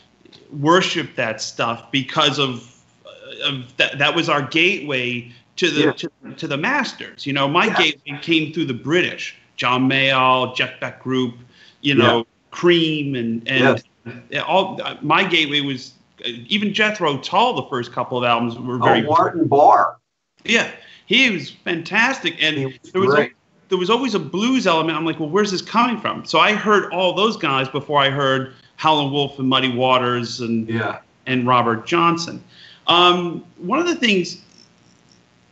[0.51, 5.93] worship that stuff because of, uh, of that that was our gateway to the Yeah.
[5.93, 7.75] to, to the masters you know my Yeah.
[7.75, 11.35] gateway came through the british john mayall jeff beck group
[11.81, 13.83] you know cream and and
[14.31, 18.59] yeah, all uh, my gateway was uh, even jethro tull the first couple of albums
[18.59, 19.97] were Oh, very Martin Barre.
[20.45, 20.71] yeah,
[21.07, 23.31] he was fantastic, and was there was a,
[23.69, 24.97] there was always a blues element.
[24.97, 26.25] I'm like, well, where's this coming from?
[26.25, 30.69] So I heard all those guys before I heard Howlin' Wolf and Muddy Waters and
[30.69, 30.99] Yeah.
[31.27, 32.43] and Robert Johnson.
[32.87, 34.43] Um, one of the things,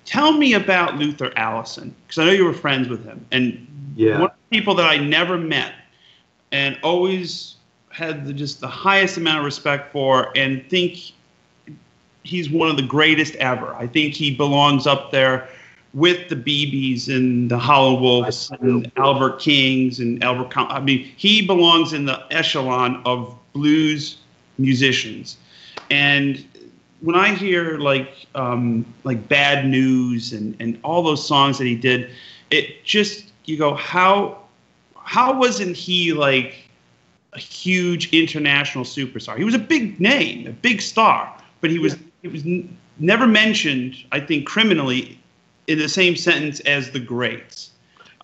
[0.05, 4.19] tell me about Luther Allison because I know you were friends with him, and Yeah.
[4.19, 5.73] one of the people that I never met
[6.51, 7.57] and always
[7.91, 11.12] had the, just the highest amount of respect for, and think
[12.25, 13.75] he's one of the greatest ever.
[13.75, 15.49] I think he belongs up there
[15.95, 20.51] with the BBs and the Howlin' Wolves and Albert Kings and Albert.
[20.51, 24.19] Com- I mean, he belongs in the echelon of blues
[24.59, 25.37] musicians.
[25.91, 26.45] And
[27.01, 31.75] when I hear like um, like Bad News and and all those songs that he
[31.75, 32.11] did,
[32.51, 34.39] it just you go how
[34.95, 36.69] how wasn't he like
[37.35, 39.37] a huge international superstar?
[39.37, 43.27] He was a big name, a big star, but he was he was n- never
[43.27, 43.97] mentioned.
[44.13, 45.19] I think criminally
[45.67, 47.71] in the same sentence as the greats.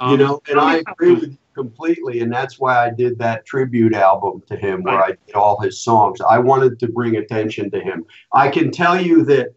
[0.00, 3.44] you Um, know, and I agree with you completely, and that's why I did that
[3.44, 5.14] tribute album to him, where Right.
[5.14, 6.20] I did all his songs.
[6.20, 8.04] I wanted to bring attention to him.
[8.32, 9.48] I can tell you that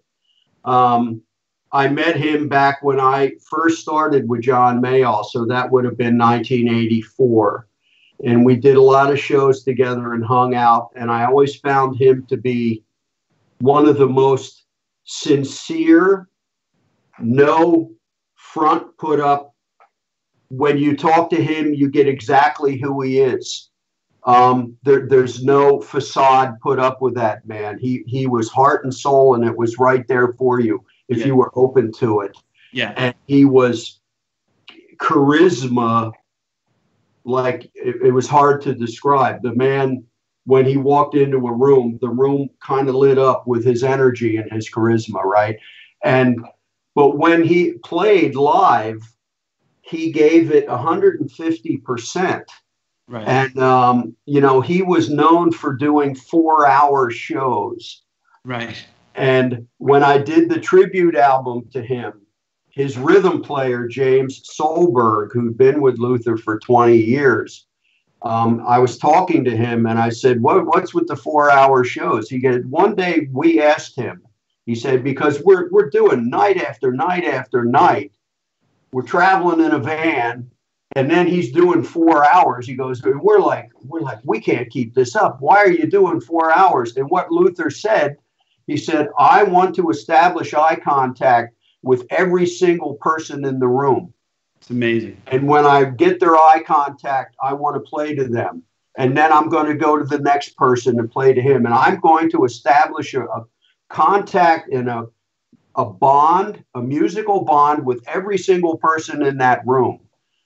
[0.65, 1.21] um,
[1.71, 5.97] I met him back when I first started with John Mayall, so that would have
[5.97, 7.67] been 1984,
[8.25, 10.89] and we did a lot of shows together and hung out.
[10.95, 12.83] And I always found him to be
[13.61, 14.65] one of the most
[15.03, 16.27] sincere,
[17.19, 17.91] no
[18.35, 19.51] front put up
[20.49, 23.69] when you talk to him, you get exactly who he is.
[24.25, 27.79] Um, there, there's no facade put up with that man.
[27.79, 31.27] He he was heart and soul, and it was right there for you if Yeah.
[31.27, 32.37] you were open to it.
[32.73, 34.01] yeah, And he was
[34.97, 36.11] charisma,
[37.23, 39.41] like it, it was hard to describe.
[39.41, 40.03] The man,
[40.45, 44.37] when he walked into a room, the room kind of lit up with his energy
[44.37, 45.57] and his charisma, right?
[46.03, 46.45] And
[46.95, 48.99] but when he played live,
[49.81, 52.49] he gave it 150 percent.
[53.07, 53.27] right.
[53.27, 58.01] And um, you know, he was known for doing four-hour shows.
[58.43, 58.83] right.
[59.13, 62.21] And when I did the tribute album to him,
[62.69, 67.67] his rhythm player, James Solberg, who'd been with Luther for 20 years,
[68.23, 71.83] um, I was talking to him and I said, what, What's with the four hour
[71.83, 72.29] shows?
[72.29, 74.21] He said, One day we asked him,
[74.65, 78.11] he said, Because we're, we're doing night after night after night.
[78.91, 80.51] We're traveling in a van
[80.95, 82.67] and then he's doing four hours.
[82.67, 85.37] He goes, We're like, we're like, we can't keep this up.
[85.39, 86.97] Why are you doing four hours?
[86.97, 88.17] And what Luther said,
[88.67, 94.13] he said, I want to establish eye contact with every single person in the room.
[94.61, 95.19] It's amazing.
[95.27, 98.61] And when I get their eye contact, I want to play to them.
[98.95, 101.65] And then I'm going to go to the next person and play to him.
[101.65, 103.45] And I'm going to establish a, a
[103.89, 105.07] contact and a
[105.75, 109.99] a bond, a musical bond with every single person in that room.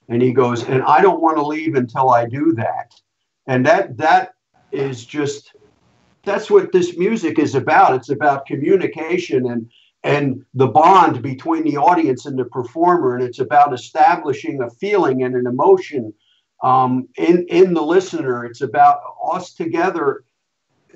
[0.08, 2.94] And he goes, and I don't want to leave until I do that.
[3.46, 4.34] And that that
[4.72, 5.52] is just
[6.22, 7.94] that's what this music is about.
[7.94, 9.70] It's about communication and
[10.06, 15.22] and the bond between the audience and the performer, and it's about establishing a feeling
[15.24, 16.14] and an emotion
[16.62, 18.44] um, in in the listener.
[18.44, 19.00] It's about
[19.32, 20.24] us together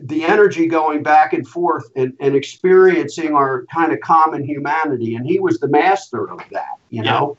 [0.02, 5.14] the energy going back and forth and, and experiencing our kind of common humanity.
[5.14, 7.36] And he was the master of that, you know?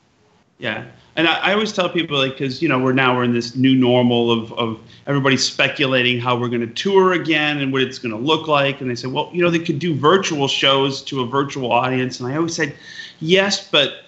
[0.58, 0.86] Yeah.
[1.16, 3.54] And I, I always tell people, like, because, you know, we're now we're in this
[3.54, 7.98] new normal of, of everybody speculating how we're going to tour again and what it's
[7.98, 8.80] going to look like.
[8.80, 12.20] And they say, well, you know, they could do virtual shows to a virtual audience.
[12.20, 12.74] And I always said,
[13.20, 14.04] yes, but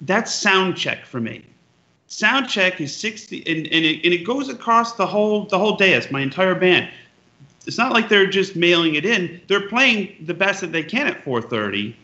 [0.00, 1.44] that's sound check for me
[2.06, 5.74] sound check is 60 and, and, it, and it goes across the whole the whole
[5.74, 6.88] day it's my entire band
[7.66, 9.40] it's not like they're just mailing it in.
[9.48, 11.94] They're playing the best that they can at 4:30.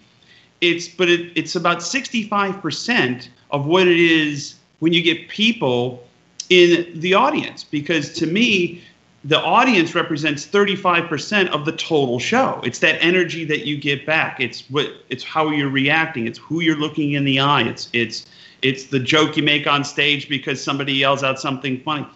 [0.61, 6.07] It's but it, it's about 65% of what it is when you get people
[6.49, 8.83] in the audience because to me
[9.25, 12.61] the audience represents 35% of the total show.
[12.65, 14.41] It's that energy that you get back.
[14.41, 16.27] It's what it's how you're reacting.
[16.27, 17.63] It's who you're looking in the eye.
[17.63, 18.27] It's it's
[18.63, 22.07] it's the joke you make on stage because somebody yells out something funny.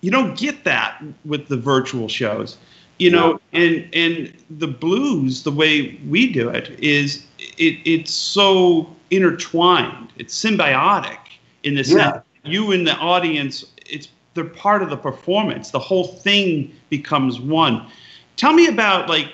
[0.00, 2.56] You don't get that with the virtual shows
[2.98, 8.94] you know and and the blues the way we do it is it, it's so
[9.10, 10.12] intertwined.
[10.16, 11.18] It's symbiotic
[11.62, 12.12] in the yeah.
[12.12, 15.70] sense you and the audience it's they're part of the performance.
[15.70, 17.90] The whole thing becomes one.
[18.36, 19.32] Tell me about like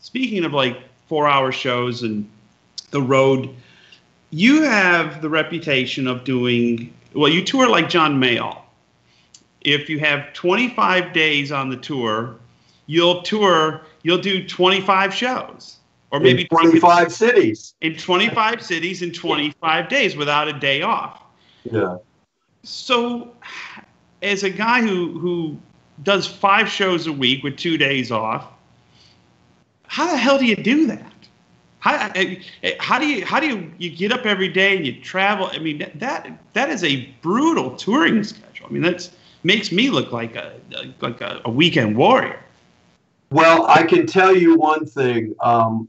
[0.00, 0.78] speaking of like
[1.08, 2.28] four hour shows and
[2.90, 3.50] the road
[4.30, 8.62] you have the reputation of doing well you tour like john mayall.
[9.62, 12.36] If you have 25 days on the tour
[12.86, 15.76] you'll tour, you'll do 25 shows
[16.10, 17.74] or maybe in 25 cities.
[17.80, 21.22] In 25 cities in 25 days without a day off.
[21.70, 21.98] Yeah.
[22.62, 23.32] So
[24.22, 25.56] as a guy who who
[26.02, 28.46] does 5 shows a week with 2 days off,
[29.86, 31.12] how the hell do you do that?
[31.78, 34.86] How, eh, eh, how do you how do you you get up every day and
[34.86, 35.50] you travel?
[35.52, 38.66] I mean that that is a brutal touring schedule.
[38.68, 39.08] I mean that
[39.42, 40.54] makes me look like a
[41.00, 42.42] like a, a weekend warrior.
[43.30, 45.34] Well, I can tell you one thing.
[45.40, 45.88] Um,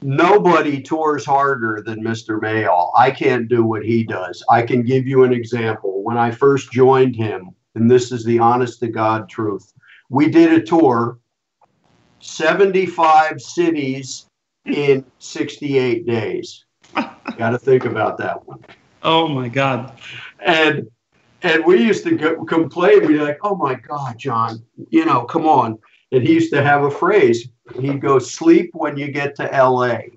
[0.00, 2.40] nobody tours harder than Mr.
[2.40, 2.92] Mayall.
[2.96, 4.44] I can't do what he does.
[4.48, 6.02] I can give you an example.
[6.02, 9.72] When I first joined him, and this is the honest to God truth,
[10.08, 11.18] we did a tour,
[12.20, 14.26] 75 cities
[14.66, 16.64] in 68 days.
[16.94, 18.64] Got to think about that one.
[19.02, 19.98] Oh my God.
[20.40, 20.88] And
[21.42, 23.00] and we used to go, complain.
[23.00, 25.78] We'd be like, "Oh my God, John, you know, come on."
[26.12, 27.48] And he used to have a phrase.
[27.80, 30.12] He'd go, "Sleep when you get to L.A."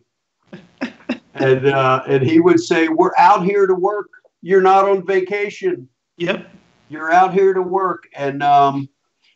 [1.33, 4.09] and uh, and he would say, "We're out here to work.
[4.41, 5.87] You're not on vacation.
[6.17, 6.47] Yep,
[6.89, 8.89] you're out here to work." And um,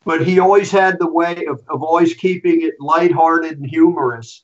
[0.05, 4.43] but he always had the way of, of always keeping it lighthearted and humorous.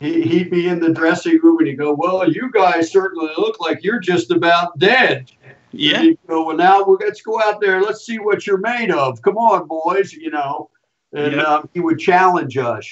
[0.00, 3.60] He, he'd be in the dressing room and he'd go, "Well, you guys certainly look
[3.60, 5.32] like you're just about dead."
[5.72, 5.96] Yeah.
[5.96, 7.82] And he'd go, "Well, now we're, let's go out there.
[7.82, 9.20] Let's see what you're made of.
[9.22, 10.12] Come on, boys.
[10.12, 10.70] You know."
[11.14, 11.46] And yep.
[11.46, 12.86] um, he would challenge us.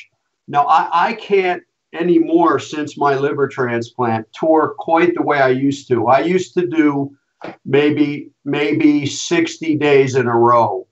[0.48, 1.62] Now I, I can't
[1.92, 6.06] anymore since my liver transplant tour quite the way I used to.
[6.06, 7.16] I used to do
[7.64, 10.86] maybe maybe 60 days in a row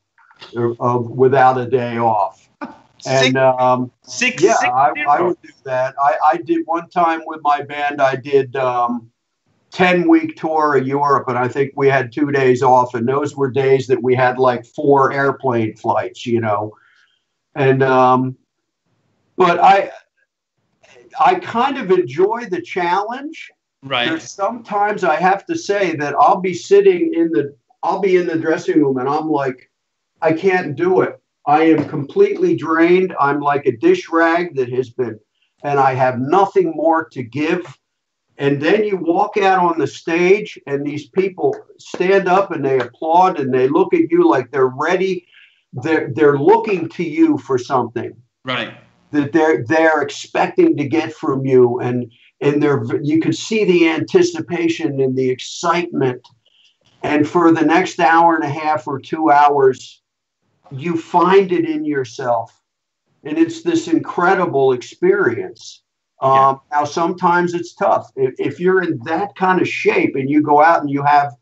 [0.81, 2.49] of without a day off.
[3.07, 5.95] And um, six, yeah, I, I, would do that.
[5.99, 8.03] I, I did one time with my band.
[8.03, 9.11] I did um,
[9.71, 12.93] 10 week tour of Europe, and I think we had two days off.
[12.95, 16.75] And those were days that we had like four airplane flights, you know
[17.55, 18.37] and um,
[19.37, 19.91] but I
[21.19, 23.51] I kind of enjoy the challenge.
[23.83, 24.09] Right.
[24.09, 28.27] There's sometimes I have to say that I'll be sitting in the I'll be in
[28.27, 29.71] the dressing room and I'm like,
[30.21, 31.21] I can't do it.
[31.47, 33.15] I am completely drained.
[33.19, 35.19] I'm like a dish rag that has been,
[35.65, 37.79] and I have nothing more to give.
[38.37, 42.79] And then you walk out on the stage, and these people stand up and they
[42.79, 45.27] applaud and they look at you like they're ready
[45.73, 48.13] they're they're looking to you for something.
[48.45, 48.75] Right.
[49.13, 52.11] That they're they're expecting to get from you and
[52.41, 56.27] and they're you can see the anticipation and the excitement.
[57.03, 60.01] And for the next hour and a half or two hours
[60.71, 62.57] you find it in yourself.
[63.25, 65.83] And it's this incredible experience.
[66.23, 68.11] Um, now sometimes it's tough.
[68.17, 71.35] If, if you're in that kind of shape and you go out and you have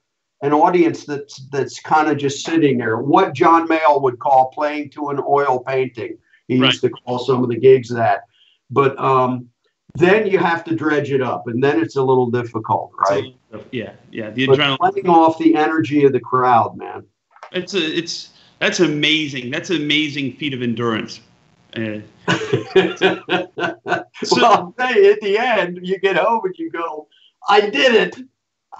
[0.42, 2.98] an audience that's that's kind of just sitting there.
[2.98, 6.18] What John Mayall would call playing to an oil painting.
[6.46, 6.68] He right.
[6.68, 8.22] used to call some of the gigs that.
[8.70, 9.48] But um,
[9.94, 13.34] then you have to dredge it up, and then it's a little difficult, right?
[13.72, 14.30] Yeah, yeah.
[14.30, 14.78] The But adrenaline.
[14.78, 17.04] playing off the energy of the crowd, man.
[17.52, 19.50] It's a, it's that's amazing.
[19.50, 21.20] That's an amazing feat of endurance.
[21.74, 22.00] Uh,
[24.32, 27.08] well, hey, at the end, you get home and you go,
[27.48, 28.18] "I did it!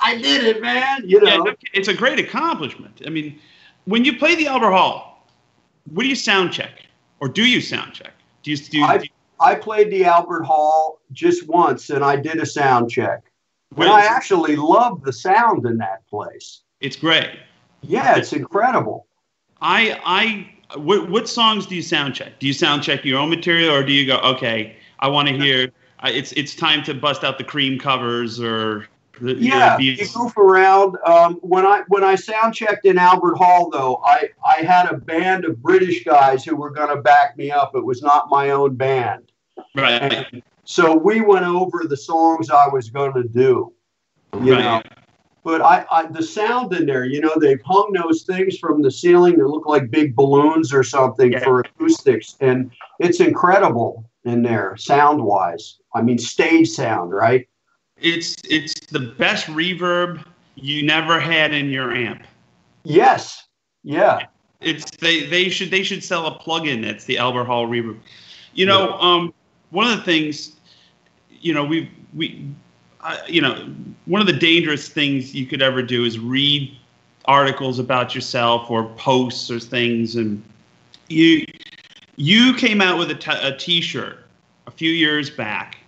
[0.03, 1.55] I did it, man!" You yeah, know.
[1.73, 3.03] it's a great accomplishment.
[3.07, 3.39] I mean,
[3.85, 5.27] when you play the Albert Hall,
[5.93, 6.87] what do you sound check,
[7.21, 8.13] or do you sound check?
[8.43, 8.83] Do you do?
[8.83, 12.91] I- do you- I played the Albert Hall just once, and I did a sound
[12.91, 13.23] check.
[13.71, 16.63] And Well, I actually love the sound in that place.
[16.81, 17.31] it's great.
[17.83, 19.07] Yeah, it's incredible.
[19.61, 22.39] I I what what songs do you sound check?
[22.41, 25.37] Do you sound check your own material, or do you go, okay, I want to
[25.37, 25.71] hear.
[26.01, 28.87] I- It's it's time to bust out the cream covers or
[29.21, 30.97] the, you know, Yeah, the- you goof around.
[31.05, 34.97] Um, when I when I sound checked in Albert Hall, though, I I had a
[34.97, 37.75] band of British guys who were going to back me up.
[37.75, 39.31] It was not my own band,
[39.75, 40.43] right.
[40.65, 43.73] so we went over the songs I was going to do.
[44.43, 44.61] You right.
[44.63, 44.83] know,
[45.43, 48.91] but I, I the sound in there, you know, they've hung those things from the
[48.91, 51.45] ceiling that look like big balloons or something Yeah.
[51.45, 55.79] for acoustics, and it's incredible in there sound wise.
[55.95, 57.49] I mean, stage sound, right?
[58.01, 60.25] It's it's the best reverb
[60.55, 62.23] you never had in your amp.
[62.85, 63.47] Yes,
[63.83, 64.27] yeah.
[64.61, 67.99] It's they they should they should sell a plug-in that's the Albert Hall reverb.
[68.55, 69.33] You know, um,
[69.71, 70.57] one of the things,
[71.31, 72.49] you know, we we,
[73.01, 73.69] uh, you know,
[74.07, 76.77] one of the dangerous things you could ever do is read
[77.27, 80.43] articles about yourself or posts or things, and
[81.09, 81.45] you
[82.17, 84.27] you came out with a t- a T-shirt
[84.67, 85.79] a few years back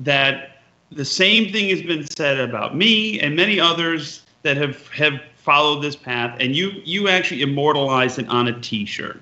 [0.00, 0.57] that
[0.90, 5.80] the same thing has been said about me and many others that have have followed
[5.80, 9.20] this path and you you actually immortalized it on a t-shirt.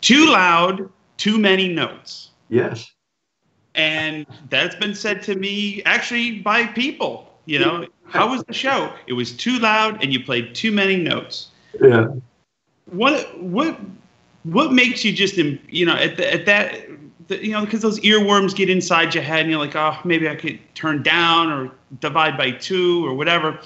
[0.00, 2.30] Too loud too many notes.
[2.48, 2.92] Yes.
[3.74, 7.86] and that's been said to me actually by people you know?
[8.08, 8.92] How was the show?
[9.06, 11.48] It was too loud and you played too many notes.
[11.80, 12.08] Yeah.
[12.86, 13.78] what what
[14.44, 16.74] what makes you just you know at, the, at that
[17.28, 20.28] the, you know because those earworms get inside your head and you're like oh maybe
[20.28, 23.58] i could turn down or divide by two or whatever.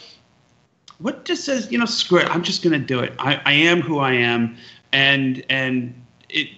[0.99, 3.13] What just says you know screw it i'm just going to do it.
[3.19, 4.57] I, I am who i am
[4.93, 5.95] and and
[6.29, 6.49] it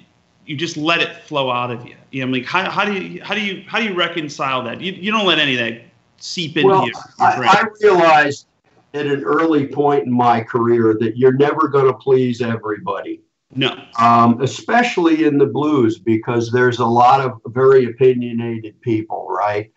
[0.44, 1.94] you just let it flow out of you.
[2.10, 4.62] You know I'm like how, how do you how do you how do you reconcile
[4.64, 4.80] that?
[4.80, 5.82] You, you don't let any of that
[6.18, 7.48] seep into Well, your, your brain.
[7.48, 8.46] I, I realized
[8.94, 13.22] at an early point in my career that you're never going to please everybody.
[13.54, 19.70] No um, especially in the blues, because there's a lot of very opinionated people, right?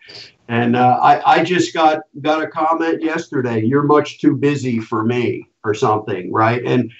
[0.48, 3.62] And uh, I, I just got got a comment yesterday.
[3.62, 6.62] You're much too busy for me, or something, right?
[6.64, 6.90] And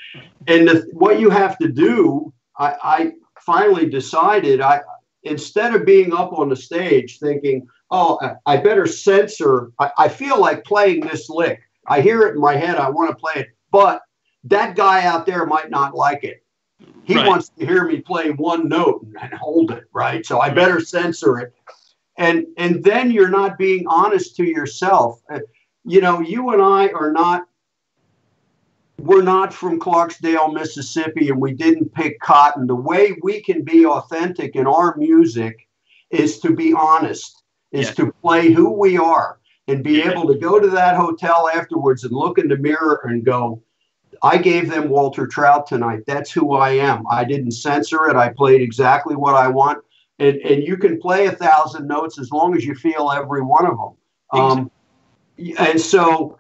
[0.47, 4.61] and the, what you have to do, I, I finally decided.
[4.61, 4.81] I
[5.23, 9.73] instead of being up on the stage thinking, oh, I- better censor.
[9.79, 11.61] I, I feel like playing this lick.
[11.89, 12.77] I hear it in my head.
[12.77, 14.03] I want to play it, but
[14.45, 16.43] that guy out there might not like it.
[17.05, 17.27] He Right.
[17.27, 20.25] wants to hear me play one note and, hold it, right?
[20.27, 21.55] So I better censor it.
[22.19, 25.21] And and then you're not being honest to yourself.
[25.31, 25.41] Uh,
[25.89, 27.47] You know, you and I are not
[28.99, 32.67] we're not from Clarksdale, Mississippi, and we didn't pick cotton.
[32.67, 35.69] The way we can be authentic in our music
[36.11, 38.05] is to be honest, is Yeah.
[38.07, 40.11] to play who we are and be Yeah.
[40.11, 43.63] able to go to that hotel afterwards and look in the mirror and go,
[44.23, 46.01] I gave them Walter Trout tonight.
[46.07, 47.05] That's who I am.
[47.11, 48.17] I didn't censor it.
[48.17, 49.79] I played exactly what I want.
[50.19, 53.67] And, and you can play a thousand notes as long as you feel every one
[53.67, 54.41] of them.
[54.41, 54.71] Um,
[55.59, 56.39] and so,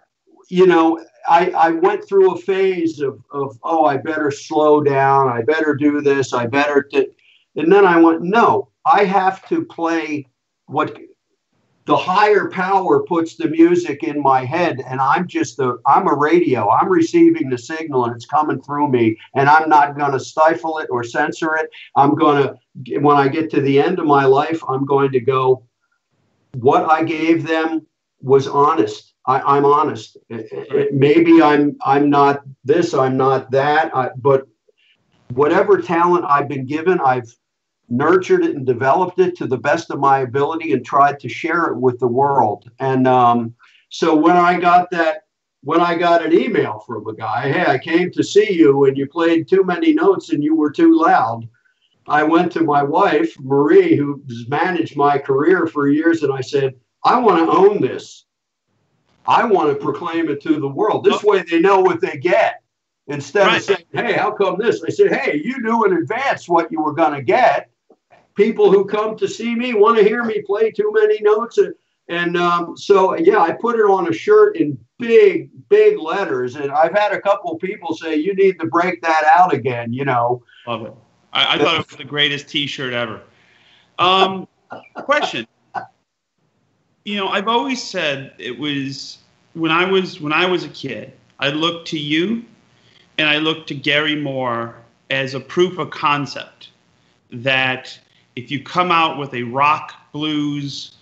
[0.48, 5.28] you know, I, I went through a phase of, of, oh, I better slow down.
[5.28, 6.32] I better do this.
[6.32, 6.82] I better.
[6.82, 7.08] T-.
[7.56, 10.26] And then I went, no, I have to play
[10.66, 10.96] what
[11.86, 16.14] the higher power puts the music in my head and i'm just a i'm a
[16.14, 16.68] radio.
[16.68, 20.78] I'm receiving the signal and it's coming through me and i'm not going to stifle
[20.78, 21.70] it or censor it.
[21.94, 25.20] I'm going to when i get to the end of my life i'm going to
[25.20, 25.64] go
[26.54, 27.86] what i gave them
[28.20, 29.14] was honest.
[29.26, 30.16] I, i'm honest.
[30.28, 34.46] It- it- maybe i'm i'm not this i'm not that I, but
[35.34, 37.32] whatever talent i've been given i've
[37.88, 41.66] nurtured it and developed it to the best of my ability and tried to share
[41.66, 42.70] it with the world.
[42.80, 43.54] And um,
[43.88, 45.22] so when I got that,
[45.62, 48.96] when I got an email from a guy, hey, I came to see you and
[48.96, 51.48] you played too many notes and you were too loud.
[52.08, 56.74] I went to my wife, Marie, who's managed my career for years, and I said,
[57.04, 58.26] I want to own this.
[59.26, 61.04] I want to proclaim it to the world.
[61.04, 62.62] This way they know what they get.
[63.08, 63.56] Instead Right.
[63.56, 64.82] of saying, hey, how come this?
[64.84, 67.70] I said, hey, you knew in advance what you were going to get
[68.36, 71.58] people who come to see me want to hear me play too many notes.
[71.58, 71.74] And,
[72.08, 76.54] and um, so, yeah, I put it on a shirt in big, big letters.
[76.54, 80.04] And I've had a couple people say, you need to break that out again, you
[80.04, 80.42] know.
[80.66, 80.94] Love it.
[81.32, 83.22] I, I thought it was the greatest t shirt ever.
[83.98, 84.46] Um,
[84.94, 85.46] question.
[87.04, 89.18] You know, I've always said it was
[89.54, 92.44] when I was when I was a kid, I looked to you
[93.16, 94.74] and I looked to Gary Moore
[95.10, 96.70] as a proof of concept
[97.30, 97.98] that
[98.36, 100.96] if you come out with a rock, blues,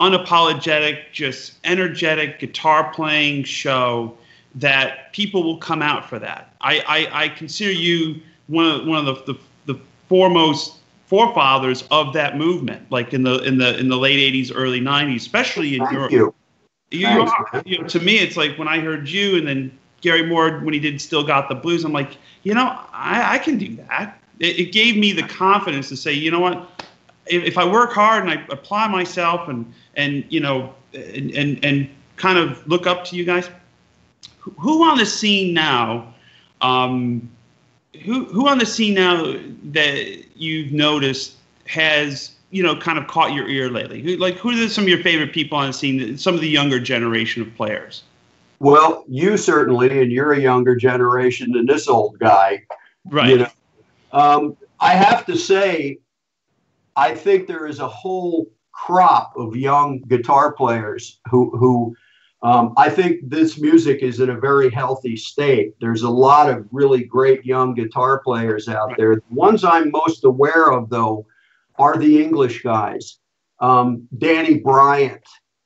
[0.00, 4.16] unapologetic, just energetic guitar playing show,
[4.54, 6.54] that people will come out for that.
[6.60, 9.38] I, I, I consider you one of one of the, the,
[9.74, 14.50] the foremost forefathers of that movement, like in the in the in the late '80s,
[14.54, 16.12] early '90s, especially in Thank Europe.
[16.12, 16.34] you.
[16.92, 19.78] You, Thanks, are, you know, to me, it's like when I heard you, and then
[20.00, 23.38] Gary Moore when he did "Still Got the Blues." I'm like, you know, I, I
[23.38, 24.19] can do that.
[24.40, 26.68] It, it gave me the confidence to say, you know what,
[27.26, 31.64] if, if I work hard and I apply myself and and you know and and,
[31.64, 33.48] and kind of look up to you guys,
[34.38, 36.12] who, who on the scene now,
[36.60, 37.30] um,
[38.02, 41.36] who who on the scene now that you've noticed
[41.66, 44.02] has you know kind of caught your ear lately?
[44.02, 46.18] Who, like who are some of your favorite people on the scene?
[46.18, 48.02] Some of the younger generation of players.
[48.58, 52.64] Well, you certainly, and you're a younger generation than this old guy.
[53.06, 53.30] Right.
[53.30, 53.48] You know,
[54.12, 55.98] um, I have to say,
[56.96, 61.94] I think there is a whole crop of young guitar players who who
[62.42, 65.74] um, I think this music is in a very healthy state.
[65.80, 69.16] There's a lot of really great young guitar players out there.
[69.16, 71.26] The ones I'm most aware of, though,
[71.78, 73.18] are the English guys.
[73.60, 75.22] Um, Danny Bryant.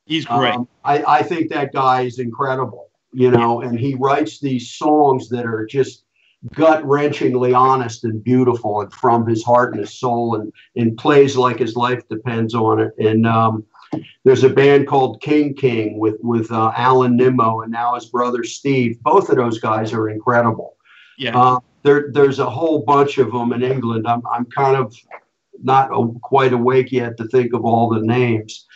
[0.07, 0.55] He's great.
[0.55, 5.29] Um, I, I think that guy is incredible, you know, and he writes these songs
[5.29, 6.04] that are just
[6.53, 11.37] gut wrenchingly honest and beautiful and from his heart and his soul and, and plays
[11.37, 12.93] like his life depends on it.
[12.99, 13.65] And um,
[14.25, 18.45] there's a band called King King with, with uh, Alan Nimmo and now his brother
[18.45, 19.01] Steve.
[19.03, 20.77] Both of those guys are incredible.
[21.19, 21.39] yeah.
[21.39, 24.09] Uh, there, there's a whole bunch of them in England.
[24.09, 24.97] I'm, I'm kind of
[25.63, 25.91] not
[26.23, 28.67] quite awake yet to think of all the names.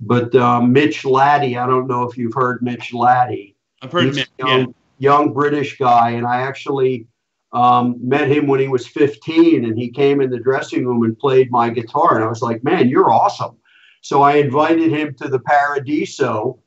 [0.00, 3.56] But uh, Mitch Laddie, I don't know if you've heard Mitch Laddie.
[3.82, 4.14] I've heard.
[4.14, 4.66] He's young, yeah.
[4.98, 7.06] young British guy, and I actually
[7.52, 11.18] um, met him when he was 15, and he came in the dressing room and
[11.18, 13.56] played my guitar, and I was like, "Man, you're awesome!"
[14.02, 16.58] So I invited him to the Paradiso,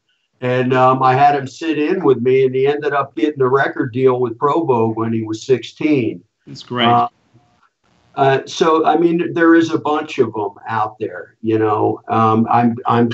[0.42, 3.48] and um, I had him sit in with me, and he ended up getting a
[3.48, 6.24] record deal with Provogue when he was 16.
[6.48, 6.88] It's great.
[6.88, 7.08] Uh,
[8.16, 11.38] uh, so I mean, there is a bunch of them out there.
[11.42, 13.12] You know, um, I'm I'm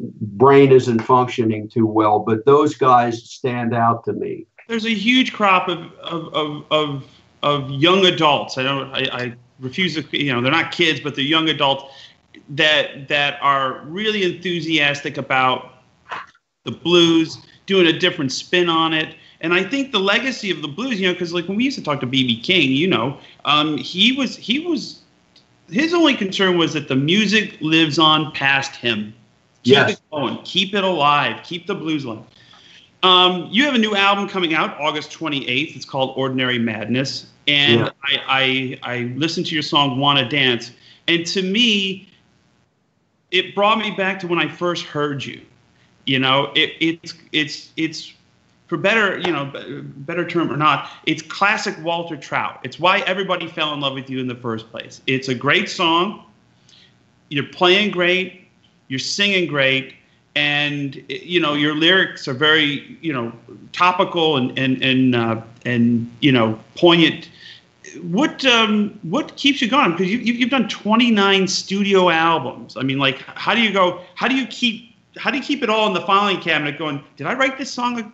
[0.00, 4.46] brain isn't functioning too well, but those guys stand out to me.
[4.70, 7.04] There's a huge crop of of of of,
[7.42, 8.56] of young adults.
[8.56, 8.88] I don't.
[8.94, 10.04] I, I refuse to.
[10.16, 11.84] You know, they're not kids, but they're young adults
[12.50, 15.72] that that are really enthusiastic about
[16.64, 19.16] the blues, doing a different spin on it.
[19.40, 21.78] And I think the legacy of the blues, you know, because like when we used
[21.78, 25.02] to talk to BB King, you know, um, he was he was
[25.68, 29.14] his only concern was that the music lives on past him.
[29.64, 29.90] Keep Yes.
[29.94, 32.24] it going, keep it alive, keep the blues alive.
[33.02, 35.74] Um, you have a new album coming out August 28th.
[35.74, 37.90] It's called Ordinary Madness, and Yeah.
[38.04, 40.72] I, I I listened to your song "Wanna Dance,"
[41.08, 42.08] and to me,
[43.30, 45.40] it brought me back to when I first heard you.
[46.06, 48.12] You know, it, it's it's it's
[48.66, 49.50] for better you know
[49.96, 52.60] better term or not, it's classic Walter Trout.
[52.64, 55.00] It's why everybody fell in love with you in the first place.
[55.06, 56.24] It's a great song.
[57.30, 58.48] You're playing great.
[58.88, 59.94] You're singing great.
[60.36, 63.32] And you know your lyrics are very you know
[63.72, 67.28] topical and and and uh, and you know poignant
[68.02, 69.92] what um, what keeps you going?
[69.92, 72.76] Because you, you, you've done 29 studio albums.
[72.76, 74.00] I mean, like, how do you go?
[74.14, 76.78] How do you keep how do you keep it all in the filing cabinet?
[76.78, 78.12] Going, did I write this song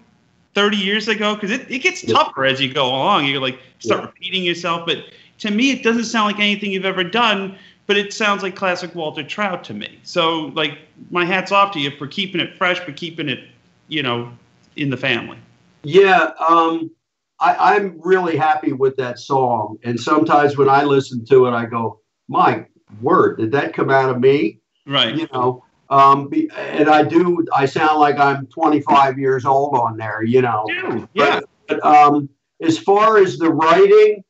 [0.54, 1.34] 30 years ago?
[1.34, 2.14] Because it, it gets Yeah.
[2.14, 3.26] tougher as you go along.
[3.26, 4.06] You're like start Yeah.
[4.06, 4.86] repeating yourself.
[4.86, 5.04] But
[5.38, 7.56] to me, it doesn't sound like anything you've ever done.
[7.86, 10.00] But it sounds like classic Walter Trout to me.
[10.02, 10.78] So, like,
[11.10, 13.44] my hats off to you for keeping it fresh, but keeping it,
[13.88, 14.32] you know,
[14.74, 15.38] in the family.
[15.84, 16.90] Yeah, um,
[17.38, 19.78] I, I'm really happy with that song.
[19.84, 22.66] And sometimes when I listen to it, I go, "My
[23.00, 25.14] word, did that come out of me?" Right.
[25.14, 25.62] You know.
[25.88, 27.46] Um, and I do.
[27.54, 30.24] I sound like I'm 25 years old on there.
[30.24, 30.64] You know.
[30.66, 31.40] Dude, yeah.
[31.68, 32.28] But um,
[32.60, 34.24] as far as the writing,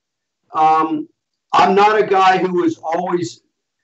[0.53, 1.09] um,
[1.53, 3.41] I'm not a guy who is always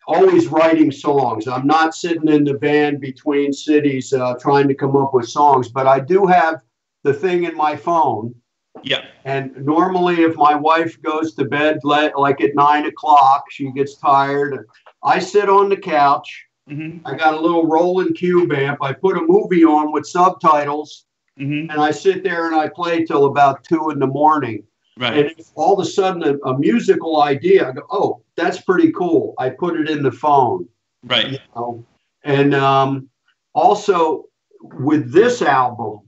[0.07, 1.47] always writing songs.
[1.47, 5.69] I'm not sitting in the van between cities uh, trying to come up with songs,
[5.69, 6.61] but I do have
[7.05, 8.35] the thing in my phone.
[8.83, 9.05] Yeah.
[9.25, 13.97] And normally, if my wife goes to bed le- like at nine o'clock, she gets
[13.97, 14.67] tired.
[15.05, 16.47] I sit on the couch.
[16.71, 17.07] Mm-hmm.
[17.07, 18.79] I got a little rolling cube amp.
[18.83, 21.07] I put a movie on with subtitles,
[21.41, 21.71] Mm-hmm.
[21.71, 24.65] and I sit there and I play till about two in the morning.
[24.99, 25.19] Right.
[25.19, 28.93] And if all of a sudden a, a musical idea, I go, oh, that's pretty
[28.93, 29.35] cool.
[29.39, 30.69] I put it in the phone.
[31.05, 31.33] right.
[31.33, 31.87] You know?
[32.25, 33.09] And um,
[33.55, 34.25] also
[34.63, 36.01] with this album,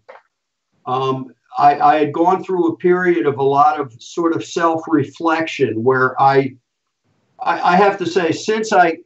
[0.86, 5.82] um, I, I had gone through a period of a lot of sort of self-reflection
[5.82, 6.56] where I,
[7.40, 8.98] I, I have to say, since I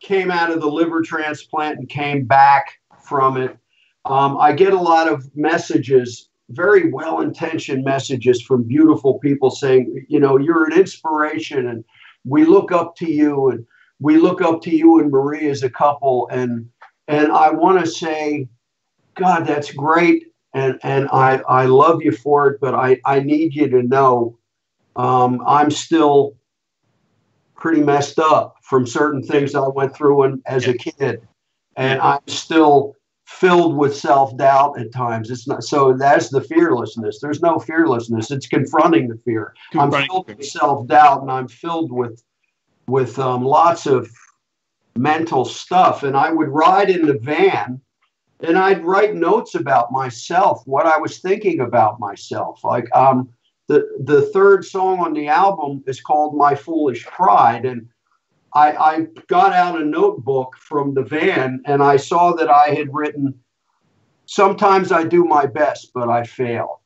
[0.00, 3.56] came out of the liver transplant and came back from it,
[4.04, 10.20] um, I get a lot of messages, very well-intentioned messages from beautiful people saying, you
[10.20, 11.84] know, you're an inspiration, and
[12.24, 13.66] we look up to you, and
[14.00, 16.68] we look up to you and Marie as a couple, and
[17.08, 18.48] and I want to say,
[19.14, 23.54] God, that's great, and and I I love you for it, but I I need
[23.54, 24.38] you to know,
[24.96, 26.36] um, I'm still
[27.56, 31.26] pretty messed up from certain things I went through when, as a kid,
[31.76, 32.96] and I'm still
[33.26, 35.30] filled with self doubt at times.
[35.30, 35.92] It's not so.
[35.94, 37.20] That's the fearlessness.
[37.20, 38.30] There's no fearlessness.
[38.30, 39.54] It's confronting the fear.
[39.74, 42.22] I'm filled with self doubt, and I'm filled with
[42.86, 44.10] with um, lots of
[44.96, 46.02] mental stuff.
[46.02, 47.80] And I would ride in the van,
[48.40, 52.62] and I'd write notes about myself, what I was thinking about myself.
[52.62, 53.28] Like um,
[53.68, 57.88] the the third song on the album is called "My Foolish Pride," and
[58.54, 62.94] I, I got out a notebook from the van and I saw that I had
[62.94, 63.34] written,
[64.26, 66.80] Sometimes I do my best, but I fail.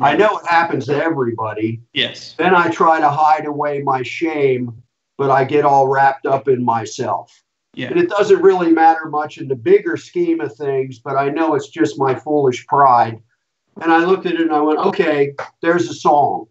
[0.00, 1.80] I know it happens to everybody.
[1.92, 2.34] Yes.
[2.38, 4.82] Then I try to hide away my shame,
[5.16, 7.42] but I get all wrapped up in myself.
[7.74, 7.88] Yeah.
[7.88, 11.54] And it doesn't really matter much in the bigger scheme of things, but I know
[11.54, 13.20] it's just my foolish pride.
[13.80, 16.46] And I looked at it and I went, okay, there's a song.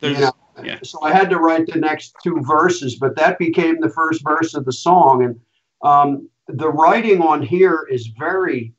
[0.00, 0.18] There's.
[0.18, 0.32] You know,
[0.64, 0.78] yeah.
[0.82, 4.54] So I had to write the next two verses, but that became the first verse
[4.54, 5.24] of the song.
[5.24, 5.40] And
[5.82, 8.72] um, the writing on here is very,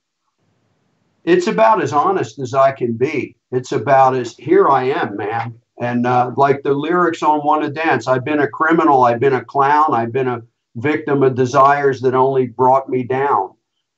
[1.23, 3.35] it's about as honest as I can be.
[3.51, 5.59] It's about as, here I am, man.
[5.79, 9.43] And uh, like the lyrics on Wanna Dance, I've been a criminal, I've been a
[9.43, 10.41] clown, I've been a
[10.75, 13.53] victim of desires that only brought me down.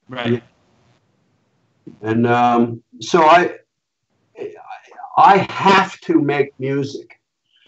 [0.10, 0.44] Right.
[2.02, 3.58] And um, so I,
[5.18, 7.15] I have to make music.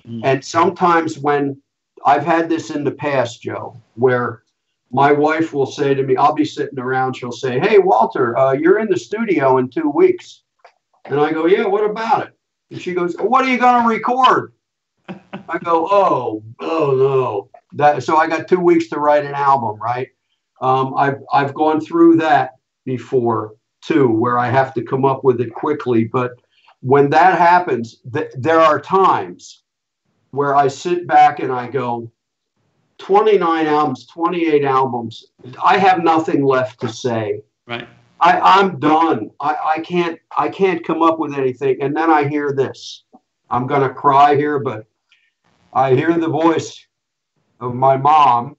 [0.07, 0.21] Mm.
[0.23, 1.61] And sometimes when
[2.05, 4.43] I've had this in the past, Joe, where
[4.91, 8.53] my wife will say to me, I'll be sitting around, she'll say, Hey, Walter, uh,
[8.53, 10.43] you're in the studio in two weeks.
[11.05, 12.33] And I go, Yeah, what about it?
[12.71, 14.53] And she goes, What are you going to record?
[15.09, 17.49] I go, Oh, oh no.
[17.73, 20.07] That, so I got two weeks to write an album, right?
[20.61, 22.51] Um, I've, I've gone through that
[22.85, 26.05] before too, where I have to come up with it quickly.
[26.05, 26.31] But
[26.81, 29.63] when that happens, th- there are times
[30.31, 32.11] where I sit back and I go,
[32.97, 35.25] 29 albums, 28 albums.
[35.63, 37.41] I have nothing left to say.
[37.67, 37.87] Right.
[38.19, 39.29] I, I'm done.
[39.39, 41.81] I, I can't I can't come up with anything.
[41.81, 43.03] And then I hear this.
[43.49, 44.85] I'm gonna cry here, but
[45.73, 46.85] I hear the voice
[47.59, 48.57] of my mom,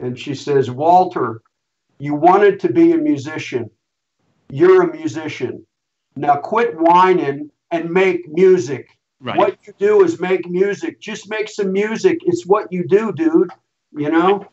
[0.00, 1.40] and she says, Walter,
[1.98, 3.70] you wanted to be a musician.
[4.50, 5.66] You're a musician.
[6.16, 8.97] Now quit whining and make music.
[9.20, 9.36] Right.
[9.36, 11.00] What you do is make music.
[11.00, 12.20] Just make some music.
[12.24, 13.50] It's what you do, dude.
[13.92, 14.46] You know?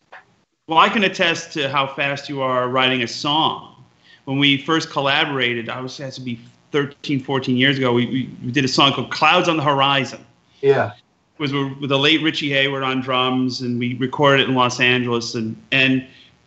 [0.66, 3.84] Well, I can attest to how fast you are writing a song.
[4.24, 6.40] When we first collaborated, I was has to be
[6.72, 7.92] 13, 14 years ago.
[7.92, 10.24] We, we, we did a song called "Clouds on the Horizon."
[10.60, 10.92] Yeah.
[11.38, 14.80] It was with the late Richie Hayward on drums, and we recorded it in Los
[14.80, 16.04] Angeles, and and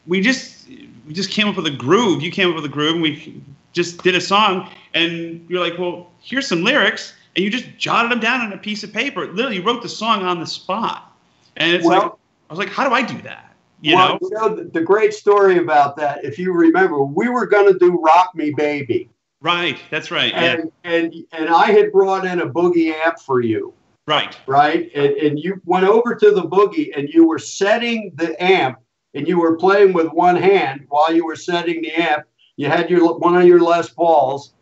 [0.07, 0.67] we just
[1.07, 2.22] we just came up with a groove.
[2.22, 3.41] You came up with a groove, and we
[3.72, 4.70] just did a song.
[4.93, 8.58] And you're like, well, here's some lyrics, and you just jotted them down on a
[8.58, 9.28] piece of paper.
[9.28, 11.16] Literally wrote the song on the spot.
[11.58, 12.12] And it's Well- like,
[12.50, 13.56] I was like, how do I do that?
[13.82, 14.20] You well, know?
[14.22, 17.80] you know the, the great story about that, if you remember, we were going to
[17.80, 19.10] do "Rock Me, Baby,"
[19.42, 19.78] Right.
[19.90, 20.34] That's right.
[20.34, 20.44] Yeah.
[20.54, 23.74] and and and I had brought in a boogie amp for you,
[24.06, 24.36] Right.
[24.48, 24.92] right?
[24.94, 28.80] And and you went over to the boogie, and you were setting the amp,
[29.14, 32.26] and you were playing with one hand while you were setting the amp.
[32.58, 34.54] You had your one of your Les Pauls,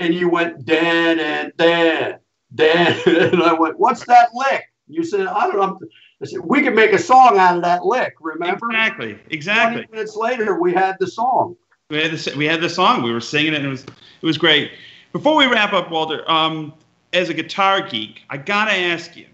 [0.00, 2.18] and you went dan and dan
[2.54, 5.78] dan, and I went, "What's that lick?" You said, "I don't know."
[6.22, 8.66] I said, "We could make a song out of that lick." Remember?
[8.70, 9.14] Exactly.
[9.14, 9.86] 20 Exactly.
[9.90, 11.56] minutes later, we had the song.
[11.90, 13.02] We had the we had the song.
[13.02, 14.72] We were singing it, and it was it was great.
[15.12, 16.72] Before we wrap up, Walter, um,
[17.12, 19.26] as a guitar geek, I gotta ask you,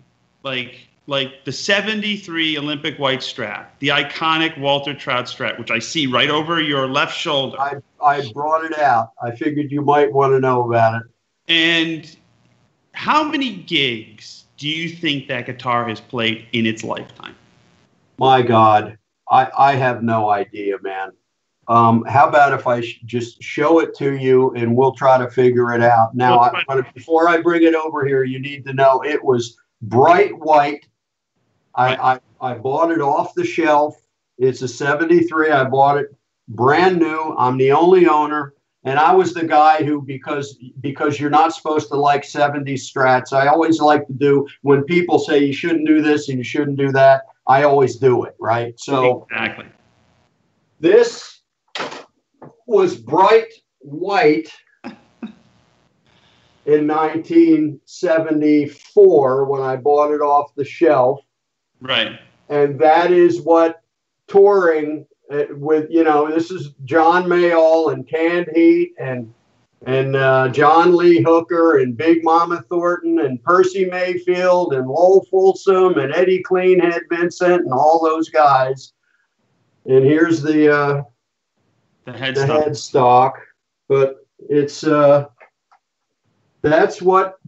[0.43, 6.07] like like the '73 Olympic white strat, the iconic Walter Trout strat, which I see
[6.07, 9.11] right over your left shoulder, I, I brought it out.
[9.23, 11.03] I figured you might want to know about it.
[11.49, 12.17] and
[12.93, 17.37] how many gigs do you think that guitar has played in its lifetime?
[18.19, 18.97] My God.
[19.31, 21.11] I, I have no idea, man.
[21.69, 25.29] Um, how about if I sh- just show it to you and we'll try to
[25.29, 26.15] figure it out?
[26.15, 29.59] Now, I, but before I bring it over here, you need to know it was
[29.83, 30.87] bright white.
[31.77, 33.97] I, I, I bought it off the shelf.
[34.39, 35.51] It's a 73.
[35.51, 36.15] I bought it
[36.49, 37.35] brand new.
[37.39, 38.55] I'm the only owner.
[38.85, 43.33] And I was the guy who, because because you're not supposed to like 70 strats,
[43.33, 46.79] I always like to do when people say you shouldn't do this and you shouldn't
[46.79, 47.23] do that.
[47.49, 48.79] I always do it, right?
[48.79, 49.67] So exactly.
[50.79, 51.41] This
[52.67, 54.53] was bright white
[56.65, 61.26] in 1974 when I bought it off the shelf.
[61.81, 62.19] Right.
[62.49, 63.83] And that is what
[64.29, 69.33] touring uh, with, you know, this is John Mayall and Canned Heat and
[69.85, 75.99] and uh, John Lee Hooker and Big Mama Thornton and Percy Mayfield and Lowell Fulsom
[75.99, 78.95] and Eddie Cleanhead Vinson and all those guys.
[79.85, 81.03] And here's the uh,
[82.05, 82.35] the headstock.
[82.35, 83.33] The headstock.
[83.89, 85.27] But it's uh,
[86.63, 87.39] that's what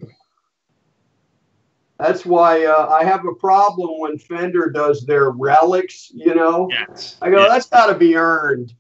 [1.99, 6.11] that's why uh, I have a problem when Fender does their relics.
[6.15, 7.17] You know, yes.
[7.21, 7.51] I go, yes.
[7.51, 8.73] that's got to be earned.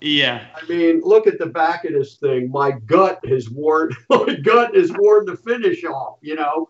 [0.00, 0.46] Yeah.
[0.54, 2.50] I mean, look at the back of this thing.
[2.50, 3.96] My gut has worn.
[4.10, 6.18] My gut has worn the finish off.
[6.20, 6.68] You know.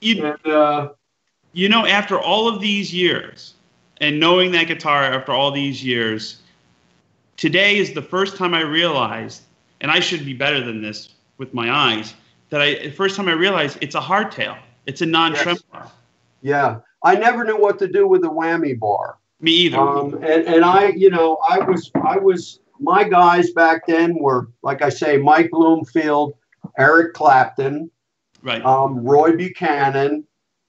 [0.00, 0.88] You, and, uh,
[1.52, 3.54] you know, after all of these years,
[4.00, 6.40] and knowing that guitar after all these years,
[7.36, 9.42] today is the first time I realized,
[9.80, 12.14] and I should be better than this with my eyes,
[12.48, 14.56] that I the first time I realized it's a hardtail.
[14.86, 15.60] It's a non-tremolo.
[15.72, 15.88] Yes.
[16.42, 19.18] Yeah, I never knew what to do with the whammy bar.
[19.40, 19.78] Me either.
[19.78, 24.48] Um, and, and I, you know, I was, I was, my guys back then were,
[24.62, 26.34] like I say, Mike Bloomfield,
[26.78, 27.90] Eric Clapton,
[28.42, 30.24] right, um, Roy Buchanan,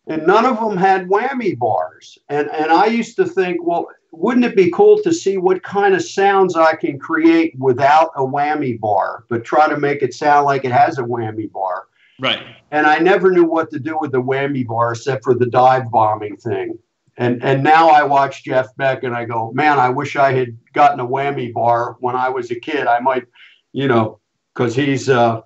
[0.07, 2.17] and none of them had whammy bars.
[2.29, 5.95] And and I used to think, well, wouldn't it be cool to see what kind
[5.95, 10.45] of sounds I can create without a whammy bar, but try to make it sound
[10.45, 11.87] like it has a whammy bar?
[12.19, 12.43] Right.
[12.71, 15.91] And I never knew what to do with the whammy bar except for the dive
[15.91, 16.77] bombing thing.
[17.17, 20.57] And and now I watch Jeff Beck and I go, man, I wish I had
[20.73, 22.87] gotten a whammy bar when I was a kid.
[22.87, 23.25] I might,
[23.71, 24.19] you know,
[24.53, 25.41] because he's uh,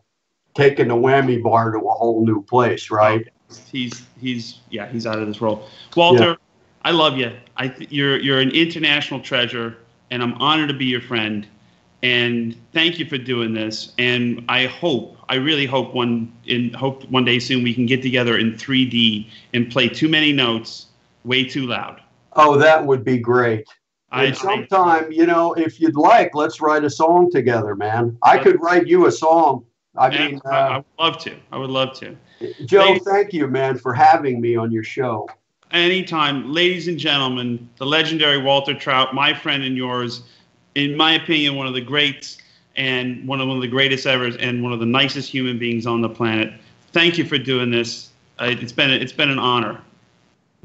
[0.55, 3.27] taken the whammy bar to a whole new place, right?
[3.69, 5.69] He's he's yeah, he's out of this world.
[5.95, 6.35] Walter, yeah.
[6.83, 7.31] I love you.
[7.57, 9.77] I th- you're you're an international treasure,
[10.09, 11.47] and I'm honored to be your friend.
[12.07, 13.91] And thank you for doing this.
[13.97, 18.01] And I hope, I really hope one in hope one day soon we can get
[18.01, 20.85] together in 3D and play too many notes
[21.25, 22.01] way too loud.
[22.33, 23.67] Oh, that would be great.
[24.09, 28.17] I, and sometime, you know, if you'd like, let's write a song together, man.
[28.23, 29.65] I could write you a song.
[29.97, 31.35] I mean, uh, I would love to.
[31.51, 32.15] I would love to.
[32.63, 35.27] Joe, ladies, thank you, man, for having me on your show.
[35.71, 40.21] Anytime, ladies and gentlemen, the legendary Walter Trout, my friend and yours,
[40.77, 42.37] in my opinion, one of the greats
[42.75, 45.87] and one of, one of the greatest ever, and one of the nicest human beings
[45.87, 46.53] on the planet.
[46.91, 48.11] Thank you for doing this.
[48.39, 49.81] Uh, it's been it's been an honor.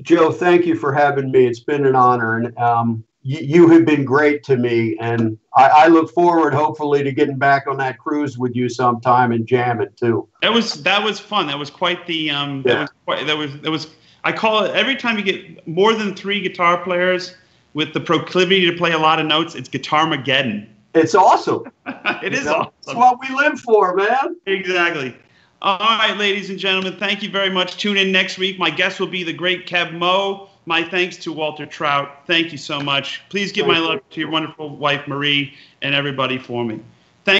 [0.02, 1.46] Joe, thank you for having me.
[1.46, 4.96] It's been an honor, and um, you, you, have been great to me.
[4.98, 9.32] And I, I, look forward, hopefully, to getting back on that cruise with you sometime
[9.32, 10.28] and jamming too.
[10.42, 11.46] That was that was fun.
[11.46, 12.62] That was quite the um.
[12.66, 12.74] Yeah.
[12.74, 13.86] That was quite, that was that was.
[14.24, 17.34] I call it every time you get more than three guitar players
[17.74, 19.54] with the proclivity to play a lot of notes.
[19.54, 20.68] It's Guitar Mageddon.
[20.94, 21.64] It's awesome.
[22.22, 22.72] it is awesome.
[22.82, 24.36] It's what we live for, man.
[24.46, 25.16] Exactly.
[25.62, 27.76] All right, ladies and gentlemen, thank you very much.
[27.76, 28.58] Tune in next week.
[28.58, 30.48] My guest will be the great Keb' Mo'.
[30.66, 32.26] My thanks to Walter Trout.
[32.26, 33.22] Thank you so much.
[33.28, 36.80] Please give thank my love to your wonderful wife, Marie, and everybody for me.